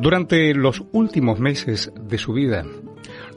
Durante 0.00 0.54
los 0.54 0.84
últimos 0.92 1.40
meses 1.40 1.92
de 2.00 2.18
su 2.18 2.32
vida, 2.32 2.64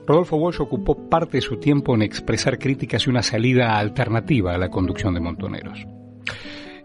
Rodolfo 0.05 0.38
Walsh 0.38 0.62
ocupó 0.62 1.10
parte 1.10 1.38
de 1.38 1.41
su 1.41 1.57
tiempo 1.57 1.96
en 1.96 2.04
expresar 2.04 2.60
críticas 2.60 3.07
y 3.07 3.10
una 3.10 3.23
salida 3.23 3.80
alternativa 3.80 4.54
a 4.54 4.60
la 4.60 4.70
conducción 4.70 5.16
de 5.16 5.21
Montoneros. 5.21 5.88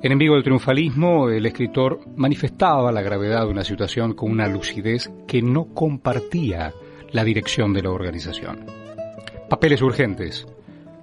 Enemigo 0.01 0.35
del 0.35 0.45
triunfalismo, 0.45 1.29
el 1.29 1.45
escritor 1.45 2.01
manifestaba 2.17 2.91
la 2.91 3.03
gravedad 3.03 3.43
de 3.43 3.51
una 3.51 3.65
situación 3.65 4.15
con 4.15 4.31
una 4.31 4.49
lucidez 4.49 5.11
que 5.29 5.43
no 5.43 5.67
compartía 5.75 6.73
la 7.13 7.23
dirección 7.23 7.75
de 7.75 7.83
la 7.83 7.91
organización. 7.91 8.65
Papeles 9.51 9.83
urgentes 9.83 10.47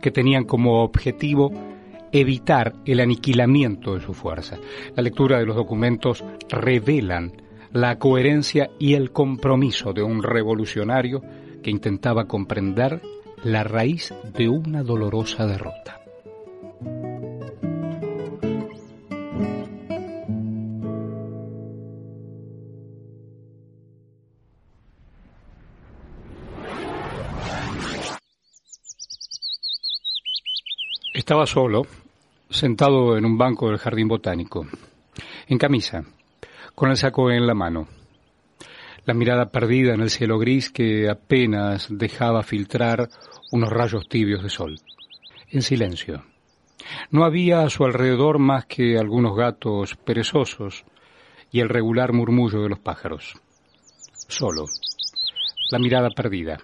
que 0.01 0.09
tenían 0.09 0.45
como 0.45 0.83
objetivo 0.83 1.51
evitar 2.11 2.73
el 2.85 3.01
aniquilamiento 3.01 3.93
de 3.93 4.01
su 4.01 4.15
fuerza. 4.15 4.57
La 4.95 5.03
lectura 5.03 5.37
de 5.37 5.45
los 5.45 5.55
documentos 5.55 6.23
revelan 6.49 7.42
la 7.73 7.97
coherencia 7.97 8.69
y 8.77 8.93
el 8.93 9.11
compromiso 9.11 9.93
de 9.93 10.03
un 10.03 10.21
revolucionario 10.21 11.23
que 11.63 11.71
intentaba 11.71 12.25
comprender 12.25 13.01
la 13.43 13.63
raíz 13.63 14.13
de 14.37 14.47
una 14.47 14.83
dolorosa 14.83 15.47
derrota. 15.47 15.99
Estaba 31.15 31.47
solo, 31.47 31.83
sentado 32.49 33.17
en 33.17 33.25
un 33.25 33.37
banco 33.37 33.69
del 33.69 33.77
jardín 33.77 34.07
botánico, 34.07 34.67
en 35.47 35.57
camisa, 35.57 36.03
con 36.75 36.89
el 36.89 36.97
saco 36.97 37.31
en 37.31 37.45
la 37.45 37.53
mano, 37.53 37.87
la 39.05 39.13
mirada 39.13 39.51
perdida 39.51 39.93
en 39.93 40.01
el 40.01 40.09
cielo 40.09 40.39
gris 40.39 40.69
que 40.69 41.09
apenas 41.09 41.87
dejaba 41.89 42.43
filtrar 42.43 43.09
unos 43.51 43.69
rayos 43.69 44.07
tibios 44.07 44.43
de 44.43 44.49
sol. 44.49 44.79
En 45.49 45.61
silencio. 45.61 46.23
No 47.11 47.25
había 47.25 47.61
a 47.61 47.69
su 47.69 47.83
alrededor 47.83 48.39
más 48.39 48.65
que 48.65 48.97
algunos 48.97 49.35
gatos 49.35 49.95
perezosos 49.95 50.85
y 51.51 51.59
el 51.59 51.69
regular 51.69 52.13
murmullo 52.13 52.61
de 52.63 52.69
los 52.69 52.79
pájaros. 52.79 53.35
Solo. 54.27 54.65
La 55.69 55.79
mirada 55.79 56.09
perdida. 56.09 56.59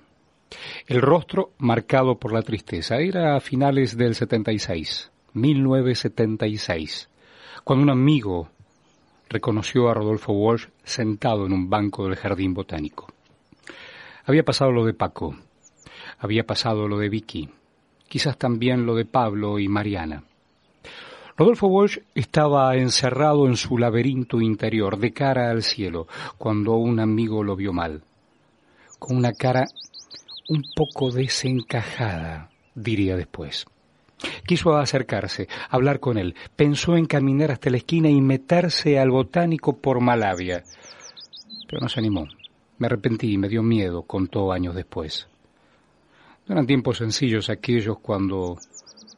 El 0.87 1.01
rostro 1.01 1.51
marcado 1.59 2.17
por 2.19 2.33
la 2.33 2.41
tristeza. 2.41 2.97
Era 2.97 3.35
a 3.35 3.39
finales 3.39 3.95
del 3.97 4.15
76, 4.15 5.11
1976, 5.33 7.09
cuando 7.63 7.83
un 7.83 7.89
amigo 7.91 8.49
reconoció 9.29 9.89
a 9.89 9.93
Rodolfo 9.93 10.33
Walsh 10.33 10.67
sentado 10.83 11.45
en 11.45 11.53
un 11.53 11.69
banco 11.69 12.05
del 12.05 12.15
jardín 12.15 12.53
botánico. 12.53 13.07
Había 14.25 14.43
pasado 14.43 14.71
lo 14.71 14.85
de 14.85 14.93
Paco, 14.93 15.35
había 16.17 16.45
pasado 16.45 16.87
lo 16.87 16.97
de 16.97 17.09
Vicky, 17.09 17.49
quizás 18.07 18.37
también 18.37 18.85
lo 18.85 18.95
de 18.95 19.05
Pablo 19.05 19.59
y 19.59 19.67
Mariana. 19.67 20.23
Rodolfo 21.37 21.67
Walsh 21.67 21.99
estaba 22.15 22.75
encerrado 22.75 23.47
en 23.47 23.55
su 23.55 23.77
laberinto 23.77 24.41
interior, 24.41 24.97
de 24.97 25.13
cara 25.13 25.49
al 25.49 25.63
cielo, 25.63 26.07
cuando 26.37 26.73
un 26.73 26.99
amigo 26.99 27.43
lo 27.43 27.55
vio 27.55 27.71
mal, 27.71 28.03
con 28.97 29.15
una 29.15 29.31
cara 29.31 29.65
un 30.49 30.63
poco 30.75 31.11
desencajada, 31.11 32.49
diría 32.75 33.15
después. 33.15 33.65
Quiso 34.45 34.75
acercarse, 34.75 35.47
hablar 35.69 35.99
con 35.99 36.17
él. 36.17 36.35
Pensó 36.55 36.97
en 36.97 37.05
caminar 37.05 37.51
hasta 37.51 37.69
la 37.69 37.77
esquina 37.77 38.09
y 38.09 38.21
meterse 38.21 38.99
al 38.99 39.11
botánico 39.11 39.77
por 39.77 40.01
Malavia. 40.01 40.63
Pero 41.67 41.81
no 41.81 41.89
se 41.89 41.99
animó. 41.99 42.27
Me 42.77 42.87
arrepentí 42.87 43.33
y 43.33 43.37
me 43.37 43.49
dio 43.49 43.61
miedo, 43.61 44.03
contó 44.03 44.51
años 44.51 44.75
después. 44.75 45.27
No 46.47 46.53
eran 46.53 46.65
tiempos 46.65 46.97
sencillos 46.97 47.49
aquellos 47.49 47.99
cuando 47.99 48.57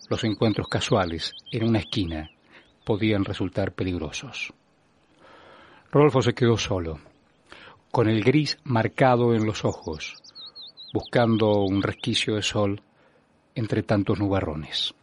los 0.10 0.24
encuentros 0.24 0.68
casuales 0.68 1.34
en 1.52 1.64
una 1.64 1.80
esquina 1.80 2.30
podían 2.84 3.24
resultar 3.24 3.72
peligrosos. 3.72 4.54
Rodolfo 5.92 6.22
se 6.22 6.34
quedó 6.34 6.58
solo, 6.58 7.00
con 7.92 8.10
el 8.10 8.24
gris 8.24 8.58
marcado 8.64 9.34
en 9.34 9.46
los 9.46 9.64
ojos, 9.64 10.16
buscando 10.94 11.64
un 11.64 11.82
resquicio 11.82 12.36
de 12.36 12.42
sol 12.42 12.82
entre 13.62 13.84
tantos 13.84 14.20
nubarrones. 14.20 14.94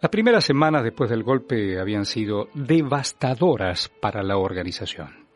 Las 0.00 0.10
primeras 0.10 0.44
semanas 0.44 0.84
después 0.84 1.10
del 1.10 1.24
golpe 1.24 1.80
habían 1.80 2.04
sido 2.04 2.48
devastadoras 2.54 3.88
para 4.00 4.22
la 4.22 4.36
organización. 4.36 5.26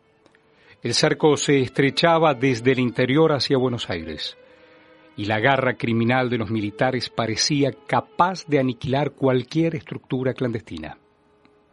El 0.83 0.95
cerco 0.95 1.37
se 1.37 1.61
estrechaba 1.61 2.35
desde 2.35 2.73
el 2.73 2.79
interior 2.79 3.33
hacia 3.33 3.57
Buenos 3.57 3.91
Aires 3.91 4.37
y 5.17 5.25
la 5.25 5.41
garra 5.41 5.75
criminal 5.77 6.31
de 6.31 6.39
los 6.39 6.51
militares 6.51 7.11
parecía 7.11 7.73
capaz 7.87 8.47
de 8.47 8.61
aniquilar 8.61 9.13
cualquier 9.13 9.75
estructura 9.75 10.33
clandestina. 10.35 10.97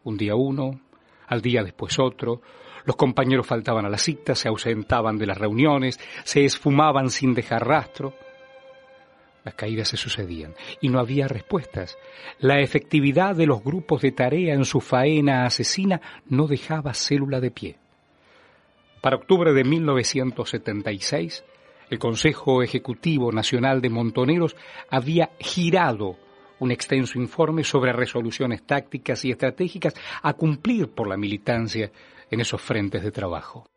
Un 0.03 0.17
día 0.17 0.35
uno, 0.35 0.79
al 1.29 1.41
día 1.41 1.63
después 1.63 1.97
otro, 2.00 2.41
los 2.85 2.95
compañeros 2.95 3.45
faltaban 3.45 3.85
a 3.85 3.90
la 3.90 3.97
cita, 3.97 4.35
se 4.35 4.47
ausentaban 4.47 5.17
de 5.17 5.28
las 5.28 5.38
reuniones, 5.38 6.00
se 6.23 6.44
esfumaban 6.44 7.09
sin 7.09 7.34
dejar 7.34 7.67
rastro. 7.67 8.13
Las 9.45 9.53
caídas 9.53 9.88
se 9.88 9.97
sucedían 9.97 10.56
y 10.81 10.89
no 10.89 11.00
había 11.00 11.28
respuestas. 11.28 11.97
La 12.39 12.59
efectividad 12.59 13.35
de 13.35 13.45
los 13.45 13.63
grupos 13.63 14.01
de 14.01 14.12
tarea 14.12 14.53
en 14.53 14.66
su 14.66 14.81
faena 14.81 15.45
asesina 15.45 16.01
no 16.28 16.47
dejaba 16.47 16.94
célula 16.94 17.39
de 17.39 17.51
pie. 17.51 17.78
Para 19.01 19.18
octubre 19.18 19.53
de 19.53 19.63
1976, 19.63 21.45
el 21.89 22.00
Consejo 22.00 22.62
Ejecutivo 22.63 23.31
Nacional 23.31 23.81
de 23.81 23.89
Montoneros 23.89 24.56
había 24.89 25.31
girado 25.39 26.18
un 26.59 26.71
extenso 26.71 27.19
informe 27.19 27.63
sobre 27.63 27.93
resoluciones 27.93 28.63
tácticas 28.63 29.23
y 29.25 29.31
estratégicas 29.31 29.93
a 30.21 30.33
cumplir 30.33 30.89
por 30.89 31.07
la 31.07 31.17
militancia 31.17 31.91
en 32.29 32.39
esos 32.39 32.61
frentes 32.61 33.03
de 33.03 33.11
trabajo. 33.11 33.67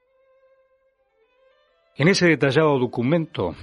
En 1.97 2.09
ese 2.09 2.27
detallado 2.27 2.79
documento 2.79 3.55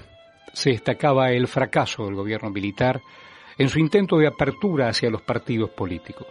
se 0.53 0.71
destacaba 0.71 1.31
el 1.31 1.47
fracaso 1.47 2.05
del 2.05 2.15
gobierno 2.15 2.49
militar 2.49 3.01
en 3.57 3.69
su 3.69 3.79
intento 3.79 4.17
de 4.17 4.27
apertura 4.27 4.89
hacia 4.89 5.09
los 5.09 5.21
partidos 5.21 5.71
políticos, 5.71 6.27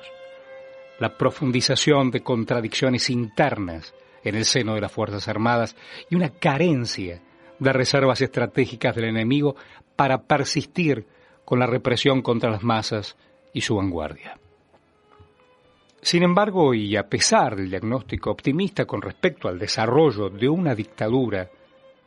la 0.98 1.16
profundización 1.16 2.10
de 2.10 2.22
contradicciones 2.22 3.10
internas 3.10 3.94
en 4.24 4.34
el 4.34 4.44
seno 4.44 4.74
de 4.74 4.80
las 4.80 4.92
Fuerzas 4.92 5.28
Armadas 5.28 5.76
y 6.08 6.14
una 6.14 6.30
carencia 6.30 7.20
de 7.58 7.72
reservas 7.72 8.20
estratégicas 8.20 8.94
del 8.94 9.06
enemigo 9.06 9.56
para 9.96 10.22
persistir 10.22 11.06
con 11.48 11.60
la 11.60 11.66
represión 11.66 12.20
contra 12.20 12.50
las 12.50 12.62
masas 12.62 13.16
y 13.54 13.62
su 13.62 13.76
vanguardia. 13.76 14.38
Sin 16.02 16.22
embargo, 16.22 16.74
y 16.74 16.94
a 16.94 17.08
pesar 17.08 17.56
del 17.56 17.70
diagnóstico 17.70 18.30
optimista 18.30 18.84
con 18.84 19.00
respecto 19.00 19.48
al 19.48 19.58
desarrollo 19.58 20.28
de 20.28 20.46
una 20.46 20.74
dictadura 20.74 21.48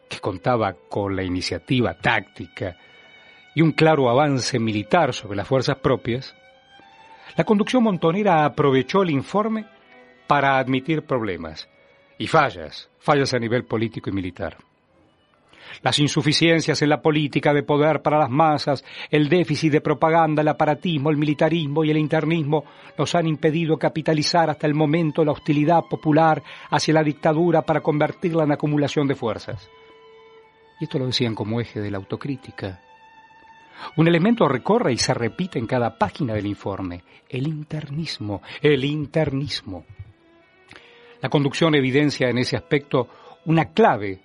que 0.08 0.20
contaba 0.20 0.76
con 0.88 1.16
la 1.16 1.24
iniciativa 1.24 1.96
táctica 1.96 2.78
y 3.56 3.64
un 3.64 3.72
claro 3.72 4.12
avance 4.12 4.60
militar 4.60 5.12
sobre 5.12 5.38
las 5.38 5.48
fuerzas 5.48 5.78
propias, 5.78 6.36
la 7.36 7.44
conducción 7.44 7.82
montonera 7.82 8.46
aprovechó 8.46 9.02
el 9.02 9.10
informe 9.10 9.66
para 10.28 10.60
admitir 10.60 11.02
problemas 11.02 11.68
y 12.20 12.28
fallas, 12.28 12.92
fallas 13.00 13.34
a 13.34 13.40
nivel 13.40 13.66
político 13.66 14.12
y 14.12 14.14
militar. 14.14 14.58
Las 15.82 16.00
insuficiencias 16.00 16.82
en 16.82 16.90
la 16.90 17.02
política 17.02 17.54
de 17.54 17.64
poder 17.64 18.02
para 18.02 18.20
las 18.20 18.30
masas, 18.30 18.84
el 19.10 19.30
déficit 19.30 19.72
de 19.72 19.82
propaganda, 19.82 20.42
el 20.42 20.48
aparatismo, 20.48 21.10
el 21.10 21.18
militarismo 21.18 21.84
y 21.84 21.92
el 21.92 21.98
internismo 21.98 22.66
nos 22.98 23.16
han 23.16 23.28
impedido 23.28 23.78
capitalizar 23.78 24.50
hasta 24.50 24.68
el 24.68 24.74
momento 24.74 25.24
la 25.24 25.32
hostilidad 25.32 25.84
popular 25.90 26.42
hacia 26.70 26.94
la 26.94 27.04
dictadura 27.04 27.62
para 27.62 27.82
convertirla 27.82 28.44
en 28.44 28.52
acumulación 28.52 29.08
de 29.08 29.16
fuerzas. 29.16 29.70
Y 30.80 30.86
esto 30.86 31.00
lo 31.00 31.06
decían 31.06 31.36
como 31.36 31.62
eje 31.62 31.80
de 31.80 31.92
la 31.92 31.98
autocrítica. 31.98 32.82
Un 33.98 34.08
elemento 34.08 34.48
recorre 34.48 34.94
y 34.94 34.98
se 34.98 35.14
repite 35.14 35.60
en 35.60 35.68
cada 35.68 35.98
página 35.98 36.34
del 36.34 36.46
informe, 36.46 37.04
el 37.30 37.48
internismo, 37.48 38.42
el 38.62 38.84
internismo. 38.86 39.86
La 41.22 41.30
conducción 41.30 41.76
evidencia 41.76 42.30
en 42.30 42.40
ese 42.40 42.58
aspecto 42.58 43.08
una 43.46 43.66
clave 43.74 44.22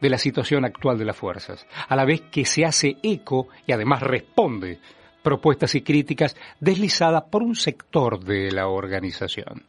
de 0.00 0.10
la 0.10 0.18
situación 0.18 0.64
actual 0.64 0.98
de 0.98 1.04
las 1.04 1.16
fuerzas, 1.16 1.66
a 1.88 1.96
la 1.96 2.04
vez 2.04 2.22
que 2.30 2.44
se 2.44 2.64
hace 2.64 2.96
eco 3.02 3.48
y 3.66 3.72
además 3.72 4.02
responde 4.02 4.78
propuestas 5.22 5.74
y 5.74 5.82
críticas 5.82 6.36
deslizadas 6.60 7.24
por 7.24 7.42
un 7.42 7.56
sector 7.56 8.22
de 8.22 8.52
la 8.52 8.68
organización. 8.68 9.64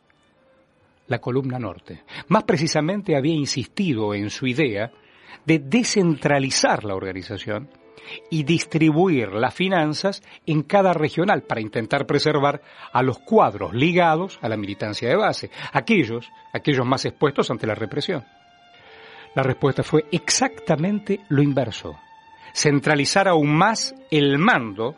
La 1.08 1.20
columna 1.20 1.58
norte. 1.58 2.04
Más 2.28 2.44
precisamente 2.44 3.16
había 3.16 3.34
insistido 3.34 4.14
en 4.14 4.30
su 4.30 4.46
idea 4.46 4.92
de 5.46 5.60
descentralizar 5.60 6.84
la 6.84 6.96
organización 6.96 7.70
y 8.30 8.44
distribuir 8.44 9.30
las 9.34 9.54
finanzas 9.54 10.22
en 10.46 10.64
cada 10.64 10.94
regional 10.94 11.44
para 11.44 11.62
intentar 11.62 12.06
preservar 12.06 12.62
a 12.94 13.02
los 13.02 13.20
cuadros 13.20 13.74
ligados 13.74 14.40
a 14.42 14.50
la 14.50 14.58
militancia 14.58 15.10
de 15.10 15.16
base, 15.16 15.50
aquellos, 15.74 16.30
aquellos 16.54 16.86
más 16.86 17.06
expuestos 17.06 17.50
ante 17.50 17.68
la 17.68 17.76
represión. 17.76 18.26
La 19.38 19.44
respuesta 19.44 19.84
fue 19.84 20.06
exactamente 20.12 21.20
lo 21.30 21.44
inverso, 21.44 21.96
centralizar 22.56 23.28
aún 23.28 23.56
más 23.56 23.94
el 24.10 24.40
mando 24.40 24.96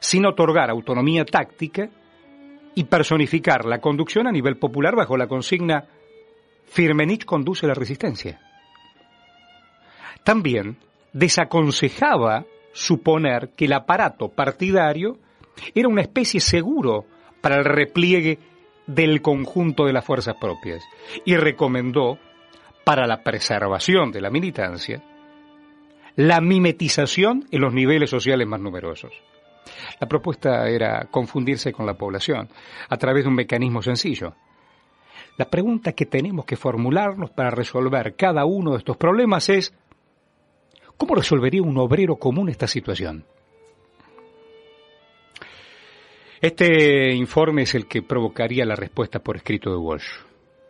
sin 0.00 0.24
otorgar 0.24 0.70
autonomía 0.70 1.26
táctica 1.26 1.90
y 2.74 2.84
personificar 2.84 3.66
la 3.66 3.78
conducción 3.82 4.26
a 4.28 4.32
nivel 4.32 4.56
popular 4.56 4.96
bajo 4.96 5.18
la 5.18 5.26
consigna 5.26 5.84
Firmenich 6.64 7.26
conduce 7.26 7.66
la 7.66 7.74
resistencia. 7.74 8.40
También 10.24 10.78
desaconsejaba 11.12 12.46
suponer 12.72 13.50
que 13.50 13.66
el 13.66 13.74
aparato 13.74 14.30
partidario 14.30 15.18
era 15.74 15.88
una 15.88 16.00
especie 16.00 16.40
seguro 16.40 17.04
para 17.42 17.56
el 17.56 17.64
repliegue 17.66 18.38
del 18.86 19.20
conjunto 19.20 19.84
de 19.84 19.92
las 19.92 20.06
fuerzas 20.06 20.36
propias 20.40 20.82
y 21.26 21.36
recomendó, 21.36 22.18
para 22.86 23.04
la 23.08 23.24
preservación 23.24 24.12
de 24.12 24.20
la 24.20 24.30
militancia, 24.30 25.02
la 26.14 26.40
mimetización 26.40 27.44
en 27.50 27.60
los 27.60 27.74
niveles 27.74 28.08
sociales 28.08 28.46
más 28.46 28.60
numerosos. 28.60 29.12
La 30.00 30.06
propuesta 30.06 30.68
era 30.68 31.08
confundirse 31.10 31.72
con 31.72 31.84
la 31.84 31.94
población 31.94 32.48
a 32.88 32.96
través 32.96 33.24
de 33.24 33.30
un 33.30 33.34
mecanismo 33.34 33.82
sencillo. 33.82 34.36
La 35.36 35.50
pregunta 35.50 35.94
que 35.94 36.06
tenemos 36.06 36.44
que 36.44 36.54
formularnos 36.54 37.30
para 37.30 37.50
resolver 37.50 38.14
cada 38.14 38.44
uno 38.44 38.70
de 38.70 38.78
estos 38.78 38.96
problemas 38.96 39.48
es 39.48 39.74
¿cómo 40.96 41.16
resolvería 41.16 41.62
un 41.62 41.78
obrero 41.78 42.14
común 42.14 42.50
esta 42.50 42.68
situación? 42.68 43.24
Este 46.40 47.12
informe 47.14 47.62
es 47.62 47.74
el 47.74 47.88
que 47.88 48.02
provocaría 48.02 48.64
la 48.64 48.76
respuesta 48.76 49.18
por 49.18 49.34
escrito 49.34 49.70
de 49.70 49.76
Walsh. 49.76 50.20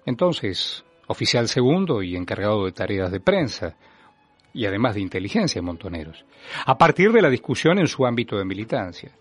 Entonces, 0.06 0.82
oficial 1.06 1.48
segundo 1.48 2.02
y 2.02 2.16
encargado 2.16 2.64
de 2.64 2.72
tareas 2.72 3.10
de 3.10 3.20
prensa, 3.20 3.76
y 4.52 4.64
además 4.64 4.94
de 4.94 5.02
inteligencia 5.02 5.60
Montoneros, 5.60 6.24
a 6.64 6.78
partir 6.78 7.12
de 7.12 7.20
la 7.20 7.28
discusión 7.28 7.78
en 7.78 7.86
su 7.86 8.06
ámbito 8.06 8.38
de 8.38 8.44
militancia. 8.44 9.12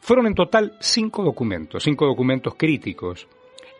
Fueron 0.00 0.26
en 0.28 0.34
total 0.34 0.76
cinco 0.80 1.24
documentos, 1.24 1.82
cinco 1.82 2.06
documentos 2.06 2.54
críticos, 2.56 3.26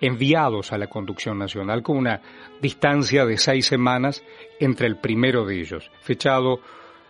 enviados 0.01 0.73
a 0.73 0.79
la 0.79 0.89
conducción 0.89 1.39
nacional 1.39 1.83
con 1.83 1.97
una 1.97 2.21
distancia 2.61 3.25
de 3.25 3.39
seis 3.39 3.67
semanas 3.67 4.25
entre 4.59 4.89
el 4.89 4.97
primero 4.97 5.45
de 5.47 5.61
ellos, 5.61 5.91
fechado 6.01 6.61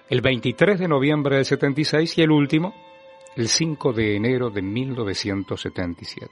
el 0.09 0.20
23 0.20 0.79
de 0.79 0.88
noviembre 0.88 1.37
del 1.37 1.44
76 1.44 2.19
y 2.19 2.23
el 2.23 2.31
último, 2.31 2.75
el 3.37 3.49
5 3.49 3.93
de 3.93 4.17
enero 4.17 4.50
de 4.50 4.62
1977. 4.62 6.31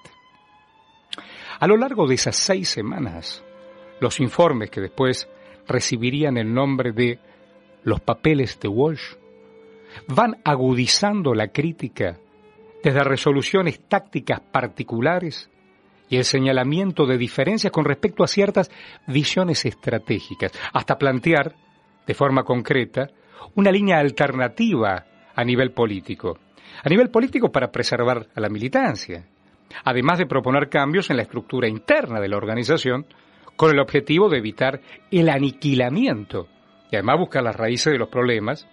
A 1.58 1.66
lo 1.66 1.76
largo 1.76 2.06
de 2.06 2.14
esas 2.14 2.36
seis 2.36 2.68
semanas, 2.68 3.44
los 4.04 4.20
informes 4.20 4.70
que 4.70 4.82
después 4.82 5.28
recibirían 5.66 6.36
el 6.36 6.52
nombre 6.52 6.92
de 6.92 7.18
los 7.84 8.00
papeles 8.02 8.60
de 8.60 8.68
Walsh, 8.68 9.14
van 10.08 10.36
agudizando 10.44 11.34
la 11.34 11.48
crítica 11.48 12.18
desde 12.82 13.02
resoluciones 13.02 13.80
tácticas 13.88 14.40
particulares 14.40 15.50
y 16.10 16.18
el 16.18 16.24
señalamiento 16.24 17.06
de 17.06 17.16
diferencias 17.16 17.72
con 17.72 17.86
respecto 17.86 18.22
a 18.22 18.28
ciertas 18.28 18.70
visiones 19.06 19.64
estratégicas, 19.64 20.52
hasta 20.74 20.98
plantear, 20.98 21.54
de 22.06 22.12
forma 22.14 22.44
concreta, 22.44 23.08
una 23.54 23.70
línea 23.70 23.98
alternativa 24.00 25.06
a 25.34 25.44
nivel 25.44 25.72
político. 25.72 26.38
A 26.82 26.90
nivel 26.90 27.08
político 27.08 27.50
para 27.50 27.72
preservar 27.72 28.26
a 28.34 28.40
la 28.40 28.50
militancia, 28.50 29.24
además 29.82 30.18
de 30.18 30.26
proponer 30.26 30.68
cambios 30.68 31.08
en 31.08 31.16
la 31.16 31.22
estructura 31.22 31.68
interna 31.68 32.20
de 32.20 32.28
la 32.28 32.36
organización 32.36 33.06
con 33.56 33.70
el 33.70 33.78
objetivo 33.78 34.28
de 34.28 34.38
evitar 34.38 34.80
el 35.10 35.28
aniquilamiento 35.28 36.48
y 36.90 36.96
además 36.96 37.18
buscar 37.18 37.42
las 37.42 37.56
raíces 37.56 37.92
de 37.92 37.98
los 37.98 38.08
problemas 38.08 38.68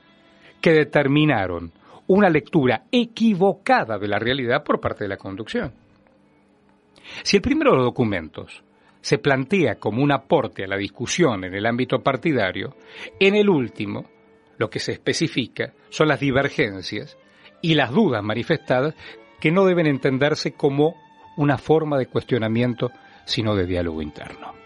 que 0.61 0.71
determinaron 0.71 1.71
una 2.07 2.29
lectura 2.29 2.83
equivocada 2.91 3.97
de 3.97 4.07
la 4.07 4.19
realidad 4.19 4.63
por 4.63 4.79
parte 4.79 5.05
de 5.05 5.09
la 5.09 5.17
conducción. 5.17 5.73
Si 7.23 7.37
el 7.37 7.41
primero 7.41 7.71
de 7.71 7.77
los 7.77 7.85
documentos 7.85 8.63
se 9.01 9.17
plantea 9.17 9.75
como 9.75 10.03
un 10.03 10.11
aporte 10.11 10.63
a 10.63 10.67
la 10.67 10.77
discusión 10.77 11.43
en 11.43 11.55
el 11.55 11.65
ámbito 11.65 11.99
partidario, 11.99 12.75
en 13.19 13.35
el 13.35 13.49
último 13.49 14.05
lo 14.57 14.69
que 14.69 14.79
se 14.79 14.91
especifica 14.91 15.73
son 15.89 16.07
las 16.07 16.19
divergencias 16.19 17.17
y 17.61 17.73
las 17.73 17.91
dudas 17.91 18.23
manifestadas 18.23 18.95
que 19.39 19.51
no 19.51 19.65
deben 19.65 19.87
entenderse 19.87 20.53
como 20.53 20.95
una 21.37 21.57
forma 21.57 21.97
de 21.97 22.05
cuestionamiento, 22.05 22.91
sino 23.25 23.55
de 23.55 23.65
diálogo 23.65 24.01
interno. 24.01 24.60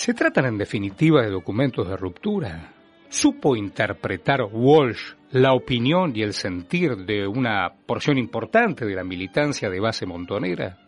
Se 0.00 0.14
tratan 0.14 0.46
en 0.46 0.56
definitiva 0.56 1.20
de 1.20 1.28
documentos 1.28 1.86
de 1.86 1.94
ruptura. 1.94 2.72
¿Supo 3.10 3.54
interpretar 3.54 4.44
Walsh 4.50 5.12
la 5.32 5.52
opinión 5.52 6.12
y 6.16 6.22
el 6.22 6.32
sentir 6.32 6.96
de 7.04 7.26
una 7.26 7.70
porción 7.84 8.16
importante 8.16 8.86
de 8.86 8.94
la 8.94 9.04
militancia 9.04 9.68
de 9.68 9.78
base 9.78 10.06
montonera? 10.06 10.78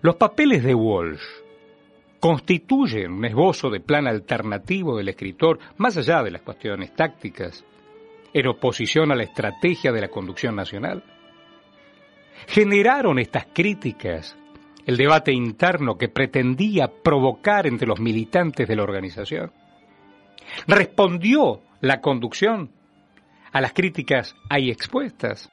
Los 0.00 0.16
papeles 0.16 0.64
de 0.64 0.74
Walsh 0.74 1.20
constituyen 2.18 3.12
un 3.12 3.26
esbozo 3.26 3.68
de 3.68 3.80
plan 3.80 4.06
alternativo 4.06 4.96
del 4.96 5.10
escritor, 5.10 5.58
más 5.76 5.98
allá 5.98 6.22
de 6.22 6.30
las 6.30 6.40
cuestiones 6.40 6.96
tácticas, 6.96 7.66
en 8.32 8.46
oposición 8.46 9.12
a 9.12 9.14
la 9.14 9.24
estrategia 9.24 9.92
de 9.92 10.00
la 10.00 10.08
conducción 10.08 10.56
nacional. 10.56 11.04
Generaron 12.46 13.18
estas 13.18 13.48
críticas 13.52 14.38
el 14.86 14.96
debate 14.96 15.32
interno 15.32 15.98
que 15.98 16.08
pretendía 16.08 16.88
provocar 17.02 17.66
entre 17.66 17.88
los 17.88 18.00
militantes 18.00 18.68
de 18.68 18.76
la 18.76 18.84
organización. 18.84 19.52
Respondió 20.66 21.60
la 21.80 22.00
conducción 22.00 22.70
a 23.52 23.60
las 23.60 23.72
críticas 23.72 24.36
ahí 24.48 24.70
expuestas. 24.70 25.50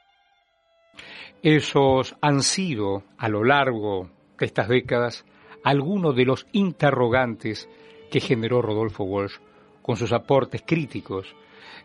Esos 1.41 2.15
han 2.21 2.43
sido, 2.43 3.03
a 3.17 3.27
lo 3.27 3.43
largo 3.43 4.09
de 4.37 4.45
estas 4.45 4.67
décadas, 4.67 5.25
algunos 5.63 6.15
de 6.15 6.25
los 6.25 6.45
interrogantes 6.51 7.67
que 8.11 8.19
generó 8.19 8.61
Rodolfo 8.61 9.03
Walsh 9.03 9.37
con 9.81 9.97
sus 9.97 10.13
aportes 10.13 10.63
críticos 10.65 11.35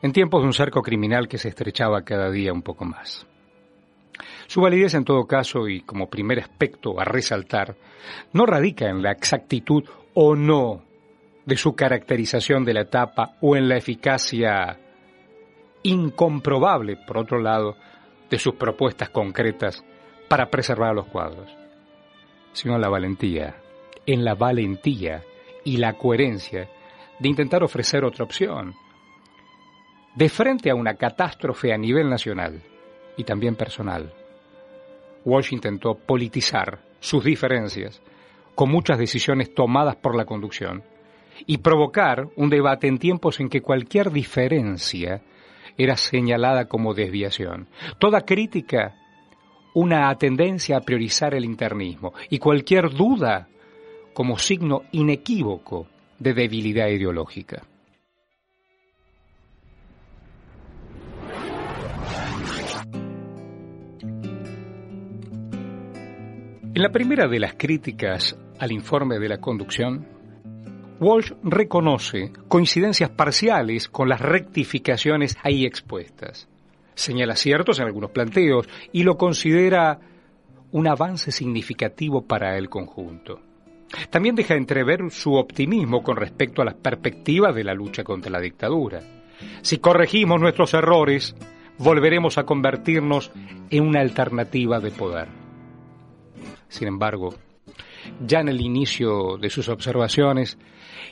en 0.02 0.12
tiempos 0.12 0.43
de 0.43 0.47
un 0.47 0.52
cerco 0.52 0.83
criminal 0.83 1.28
que 1.28 1.38
se 1.38 1.49
estrechaba 1.49 2.02
cada 2.02 2.31
día 2.31 2.52
un 2.52 2.62
poco 2.62 2.85
más. 2.85 3.27
Su 4.47 4.61
validez, 4.61 4.95
en 4.95 5.05
todo 5.05 5.27
caso, 5.27 5.69
y 5.69 5.83
como 5.83 6.09
primer 6.09 6.41
aspecto 6.41 7.00
a 7.00 7.05
resaltar, 7.05 7.77
no 8.33 8.47
radica 8.47 8.88
en 8.88 9.03
la 9.03 9.12
exactitud 9.12 9.85
o 10.15 10.35
no 10.35 10.83
de 11.45 11.57
su 11.57 11.75
caracterización 11.75 12.65
de 12.65 12.75
la 12.75 12.83
etapa 12.83 13.37
o 13.41 13.57
en 13.57 13.69
la 13.69 13.77
eficacia 13.77 14.79
incomprobable, 15.83 16.97
por 17.07 17.19
otro 17.19 17.41
lado, 17.41 17.77
de 18.31 18.38
sus 18.38 18.55
propuestas 18.55 19.11
concretas 19.11 19.85
para 20.29 20.50
preservar 20.50 20.95
los 20.95 21.07
cuadros, 21.07 21.50
sino 22.53 22.75
en 22.75 22.81
la 22.81 22.88
valentía, 22.88 23.57
en 24.07 24.25
la 24.25 24.35
valentía 24.35 25.23
y 25.65 25.79
la 25.79 25.95
coherencia 25.95 26.69
de 27.19 27.29
intentar 27.29 27.62
ofrecer 27.62 28.05
otra 28.05 28.25
opción, 28.25 28.75
de 30.15 30.29
frente 30.29 30.71
a 30.71 30.75
una 30.75 30.95
catástrofe 30.95 31.73
a 31.73 31.79
nivel 31.79 32.11
nacional 32.11 32.62
y 33.18 33.25
también 33.25 33.56
personal, 33.56 34.10
Walsh 35.26 35.52
intentó 35.52 35.94
politizar 35.94 36.78
sus 37.00 37.22
diferencias 37.22 38.00
con 38.54 38.70
muchas 38.70 38.98
decisiones 38.98 39.52
tomadas 39.52 39.96
por 39.96 40.16
la 40.16 40.25
conducción 40.25 40.82
y 41.46 41.58
provocar 41.58 42.28
un 42.37 42.48
debate 42.48 42.88
en 42.88 42.98
tiempos 42.98 43.38
en 43.40 43.48
que 43.48 43.60
cualquier 43.60 44.10
diferencia 44.10 45.22
era 45.76 45.96
señalada 45.96 46.66
como 46.66 46.94
desviación. 46.94 47.68
Toda 47.98 48.22
crítica, 48.22 48.96
una 49.75 50.12
tendencia 50.16 50.78
a 50.78 50.80
priorizar 50.80 51.34
el 51.34 51.44
internismo 51.44 52.14
y 52.30 52.38
cualquier 52.38 52.90
duda 52.90 53.48
como 54.12 54.38
signo 54.38 54.82
inequívoco 54.92 55.87
de 56.18 56.34
debilidad 56.34 56.88
ideológica. 56.88 57.62
En 66.78 66.85
la 66.85 66.92
primera 66.92 67.26
de 67.26 67.40
las 67.40 67.54
críticas 67.54 68.38
al 68.61 68.70
informe 68.70 69.18
de 69.18 69.28
la 69.28 69.38
conducción, 69.38 70.06
Walsh 71.00 71.32
reconoce 71.42 72.30
coincidencias 72.47 73.11
parciales 73.11 73.88
con 73.88 74.08
las 74.08 74.20
rectificaciones 74.20 75.37
ahí 75.42 75.66
expuestas. 75.66 76.49
Señala 76.94 77.35
ciertos 77.35 77.80
en 77.80 77.87
algunos 77.87 78.12
planteos 78.12 78.68
y 78.92 79.02
lo 79.02 79.16
considera 79.16 79.99
un 80.70 80.87
avance 80.87 81.32
significativo 81.32 82.25
para 82.28 82.56
el 82.56 82.68
conjunto. 82.68 83.40
También 84.08 84.37
deja 84.37 84.54
entrever 84.54 85.11
su 85.11 85.35
optimismo 85.35 86.04
con 86.04 86.16
respecto 86.16 86.62
a 86.62 86.66
las 86.66 86.75
perspectivas 86.75 87.56
de 87.56 87.64
la 87.64 87.75
lucha 87.75 88.04
contra 88.04 88.30
la 88.30 88.40
dictadura. 88.40 89.00
Si 89.62 89.78
corregimos 89.78 90.40
nuestros 90.40 90.75
errores, 90.75 91.35
volveremos 91.76 92.38
a 92.38 92.44
convertirnos 92.44 93.32
en 93.68 93.82
una 93.82 93.99
alternativa 93.99 94.78
de 94.78 94.92
poder. 94.92 95.48
Sin 96.68 96.88
embargo, 96.88 97.34
ya 98.25 98.40
en 98.40 98.48
el 98.48 98.60
inicio 98.60 99.37
de 99.38 99.50
sus 99.50 99.68
observaciones, 99.68 100.58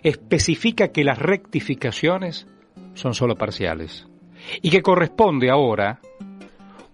especifica 0.02 0.88
que 0.88 1.04
las 1.04 1.18
rectificaciones 1.18 2.46
son 2.94 3.14
solo 3.14 3.36
parciales 3.36 4.06
y 4.62 4.70
que 4.70 4.82
corresponde 4.82 5.50
ahora 5.50 6.00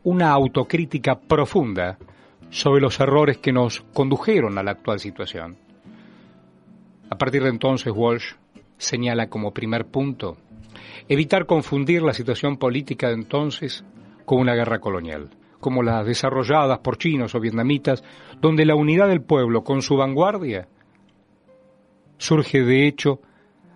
una 0.05 0.31
autocrítica 0.31 1.19
profunda 1.21 1.99
sobre 2.51 2.83
los 2.83 2.99
errores 3.01 3.39
que 3.39 3.53
nos 3.53 3.81
condujeron 3.93 4.59
a 4.59 4.63
la 4.63 4.73
actual 4.73 4.99
situación. 4.99 5.57
A 7.09 7.17
partir 7.17 7.43
de 7.43 7.51
entonces, 7.51 7.93
Walsh 7.95 8.35
señala 8.79 9.29
como 9.29 9.53
primer 9.53 9.87
punto 9.87 10.37
evitar 11.09 11.47
confundir 11.47 12.03
la 12.03 12.13
situación 12.13 12.57
política 12.57 13.09
de 13.09 13.15
entonces 13.15 13.85
con 14.25 14.39
una 14.39 14.55
guerra 14.55 14.81
colonial, 14.81 15.31
como 15.63 15.83
las 15.83 16.05
desarrolladas 16.05 16.81
por 16.81 16.99
chinos 16.99 17.35
o 17.35 17.41
vietnamitas, 17.41 18.05
donde 18.43 18.67
la 18.67 18.75
unidad 18.75 19.09
del 19.09 19.23
pueblo 19.23 19.65
con 19.65 19.81
su 19.81 19.97
vanguardia 19.97 20.69
surge 22.19 22.63
de 22.63 22.87
hecho 22.87 23.21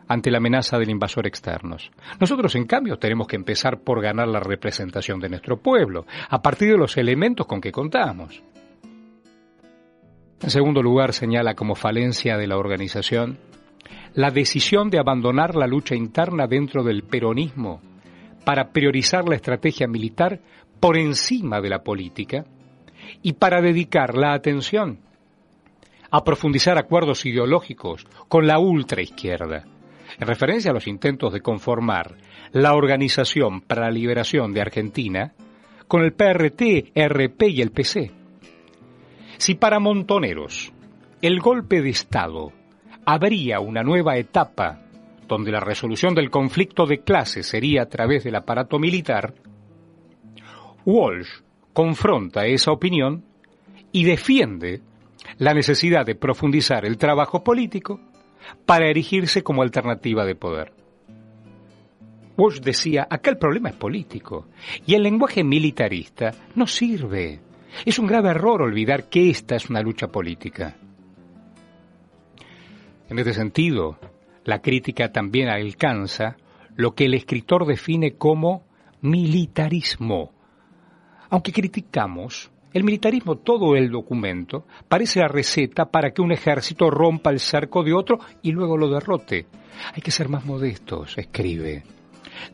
ante 0.09 0.31
la 0.31 0.39
amenaza 0.39 0.79
del 0.79 0.91
invasor 0.91 1.27
externos. 1.27 1.91
Nosotros, 2.21 2.55
en 2.55 2.67
cambio, 2.67 2.99
tenemos 2.99 3.27
que 3.27 3.37
empezar 3.37 3.81
por 3.81 4.03
ganar 4.03 4.29
la 4.29 4.41
representación 4.41 5.19
de 5.21 5.31
nuestro 5.31 5.57
pueblo, 5.57 6.05
a 6.29 6.43
partir 6.43 6.71
de 6.71 6.79
los 6.79 6.97
elementos 6.97 7.47
con 7.47 7.61
que 7.61 7.73
contamos. 7.73 8.43
En 10.43 10.51
segundo 10.51 10.83
lugar, 10.83 11.13
señala 11.13 11.55
como 11.55 11.75
falencia 11.75 12.37
de 12.37 12.47
la 12.47 12.59
organización 12.59 13.39
la 14.15 14.31
decisión 14.31 14.91
de 14.91 14.99
abandonar 14.99 15.55
la 15.55 15.67
lucha 15.67 15.95
interna 15.95 16.47
dentro 16.47 16.83
del 16.83 17.03
peronismo 17.03 17.81
para 18.45 18.71
priorizar 18.71 19.29
la 19.29 19.35
estrategia 19.35 19.89
militar 19.89 20.41
por 20.81 20.97
encima 20.97 21.61
de 21.61 21.69
la 21.69 21.83
política 21.83 22.45
y 23.23 23.35
para 23.35 23.61
dedicar 23.61 24.17
la 24.17 24.33
atención 24.33 25.01
a 26.11 26.25
profundizar 26.25 26.79
acuerdos 26.79 27.27
ideológicos 27.27 28.07
con 28.29 28.47
la 28.47 28.59
ultraizquierda, 28.59 29.65
en 30.19 30.27
referencia 30.27 30.71
a 30.71 30.75
los 30.75 30.87
intentos 30.87 31.33
de 31.33 31.41
conformar 31.41 32.17
la 32.53 32.75
Organización 32.75 33.61
para 33.61 33.83
la 33.83 33.91
Liberación 33.91 34.53
de 34.53 34.61
Argentina 34.61 35.35
con 35.89 36.03
el 36.03 36.13
PRT, 36.13 36.93
RP 36.95 37.43
y 37.49 37.61
el 37.61 37.71
PC. 37.71 38.13
Si 39.37 39.55
para 39.55 39.79
Montoneros 39.79 40.73
el 41.23 41.41
golpe 41.41 41.83
de 41.83 41.91
Estado 41.91 42.53
habría 43.05 43.61
una 43.61 43.83
nueva 43.83 44.17
etapa 44.17 44.81
donde 45.29 45.51
la 45.51 45.61
resolución 45.61 46.15
del 46.15 46.31
conflicto 46.31 46.87
de 46.87 47.01
clase 47.01 47.43
sería 47.43 47.83
a 47.83 47.89
través 47.89 48.25
del 48.25 48.37
aparato 48.37 48.79
militar, 48.79 49.35
Walsh 50.87 51.43
confronta 51.73 52.47
esa 52.47 52.71
opinión 52.71 53.25
y 53.91 54.05
defiende 54.05 54.83
la 55.39 55.53
necesidad 55.53 56.07
de 56.07 56.15
profundizar 56.15 56.87
el 56.87 56.97
trabajo 56.97 57.43
político 57.43 58.01
para 58.65 58.89
erigirse 58.89 59.43
como 59.43 59.63
alternativa 59.63 60.25
de 60.25 60.37
poder. 60.37 60.73
Walsh 62.37 62.61
decía, 62.61 63.09
acá 63.11 63.31
el 63.31 63.39
problema 63.39 63.71
es 63.71 63.75
político 63.75 64.47
y 64.87 64.95
el 64.95 65.03
lenguaje 65.03 65.43
militarista 65.43 66.31
no 66.55 66.69
sirve. 66.69 67.41
Es 67.85 67.99
un 67.99 68.07
grave 68.07 68.31
error 68.31 68.63
olvidar 68.63 69.09
que 69.09 69.29
esta 69.29 69.57
es 69.57 69.69
una 69.69 69.81
lucha 69.81 70.07
política. 70.07 70.77
En 73.09 73.19
este 73.19 73.35
sentido, 73.35 73.99
la 74.45 74.63
crítica 74.63 75.11
también 75.11 75.49
alcanza 75.49 76.37
lo 76.77 76.95
que 76.95 77.07
el 77.07 77.15
escritor 77.15 77.67
define 77.67 78.15
como 78.15 78.65
militarismo. 79.01 80.36
Aunque 81.31 81.53
criticamos 81.53 82.51
el 82.73 82.85
militarismo, 82.85 83.37
todo 83.37 83.75
el 83.75 83.91
documento, 83.91 84.67
parece 84.89 85.21
la 85.21 85.29
receta 85.29 85.87
para 85.87 86.11
que 86.11 86.21
un 86.21 86.33
ejército 86.33 86.91
rompa 86.91 87.31
el 87.31 87.41
cerco 87.41 87.83
de 87.83 87.95
otro 87.95 88.19
y 88.43 88.53
luego 88.53 88.77
lo 88.77 88.89
derrote. 88.89 89.47
Hay 89.95 90.03
que 90.03 90.11
ser 90.11 90.29
más 90.29 90.45
modestos, 90.45 91.17
escribe. 91.17 91.85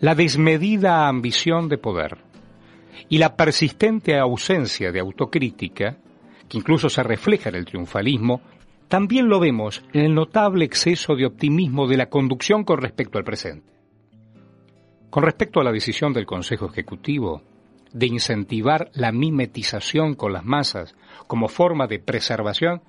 La 0.00 0.14
desmedida 0.14 1.08
ambición 1.08 1.68
de 1.68 1.78
poder 1.78 2.18
y 3.08 3.18
la 3.18 3.36
persistente 3.36 4.16
ausencia 4.16 4.92
de 4.92 5.00
autocrítica, 5.00 5.96
que 6.48 6.58
incluso 6.58 6.88
se 6.88 7.02
refleja 7.02 7.48
en 7.48 7.56
el 7.56 7.64
triunfalismo, 7.64 8.42
también 8.86 9.28
lo 9.28 9.40
vemos 9.40 9.82
en 9.92 10.02
el 10.02 10.14
notable 10.14 10.64
exceso 10.64 11.16
de 11.16 11.26
optimismo 11.26 11.88
de 11.88 11.96
la 11.96 12.08
conducción 12.08 12.62
con 12.62 12.80
respecto 12.80 13.18
al 13.18 13.24
presente. 13.24 13.72
Con 15.10 15.24
respecto 15.24 15.60
a 15.60 15.64
la 15.64 15.72
decisión 15.72 16.12
del 16.12 16.26
Consejo 16.26 16.66
Ejecutivo, 16.66 17.42
de 17.92 18.06
incentivar 18.06 18.90
la 18.94 19.12
mimetización 19.12 20.14
con 20.14 20.32
las 20.32 20.44
masas 20.44 20.94
como 21.26 21.48
forma 21.48 21.86
de 21.86 21.98
preservación, 21.98 22.82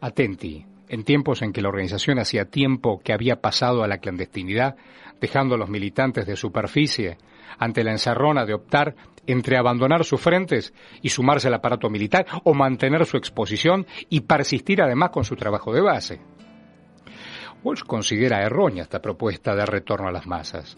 atenti, 0.00 0.66
en 0.88 1.04
tiempos 1.04 1.42
en 1.42 1.52
que 1.52 1.62
la 1.62 1.68
organización 1.68 2.18
hacía 2.18 2.46
tiempo 2.46 3.00
que 3.02 3.12
había 3.12 3.40
pasado 3.40 3.84
a 3.84 3.88
la 3.88 3.98
clandestinidad, 3.98 4.76
dejando 5.20 5.54
a 5.54 5.58
los 5.58 5.68
militantes 5.68 6.26
de 6.26 6.36
superficie 6.36 7.18
ante 7.58 7.84
la 7.84 7.92
encerrona 7.92 8.44
de 8.44 8.54
optar 8.54 8.96
entre 9.26 9.56
abandonar 9.56 10.04
sus 10.04 10.20
frentes 10.20 10.72
y 11.02 11.10
sumarse 11.10 11.48
al 11.48 11.54
aparato 11.54 11.88
militar 11.90 12.26
o 12.44 12.54
mantener 12.54 13.06
su 13.06 13.16
exposición 13.16 13.86
y 14.08 14.22
persistir 14.22 14.82
además 14.82 15.10
con 15.10 15.24
su 15.24 15.36
trabajo 15.36 15.72
de 15.72 15.80
base. 15.80 16.20
Walsh 17.62 17.82
considera 17.82 18.42
errónea 18.42 18.82
esta 18.82 19.02
propuesta 19.02 19.54
de 19.54 19.66
retorno 19.66 20.08
a 20.08 20.12
las 20.12 20.26
masas. 20.26 20.76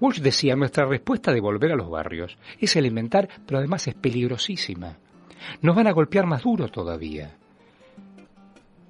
Walsh 0.00 0.20
decía, 0.20 0.56
nuestra 0.56 0.86
respuesta 0.86 1.32
de 1.32 1.40
volver 1.40 1.72
a 1.72 1.76
los 1.76 1.90
barrios 1.90 2.36
es 2.58 2.76
elemental, 2.76 3.28
pero 3.46 3.58
además 3.58 3.86
es 3.88 3.94
peligrosísima. 3.94 4.98
Nos 5.62 5.76
van 5.76 5.86
a 5.86 5.92
golpear 5.92 6.26
más 6.26 6.42
duro 6.42 6.68
todavía. 6.68 7.36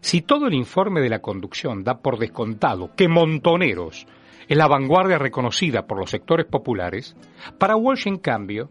Si 0.00 0.22
todo 0.22 0.46
el 0.46 0.54
informe 0.54 1.00
de 1.00 1.08
la 1.08 1.20
conducción 1.20 1.82
da 1.82 1.98
por 1.98 2.18
descontado 2.18 2.94
que 2.94 3.08
Montoneros 3.08 4.06
es 4.48 4.56
la 4.56 4.68
vanguardia 4.68 5.18
reconocida 5.18 5.86
por 5.86 5.98
los 5.98 6.10
sectores 6.10 6.46
populares, 6.46 7.16
para 7.58 7.76
Walsh, 7.76 8.06
en 8.06 8.18
cambio, 8.18 8.70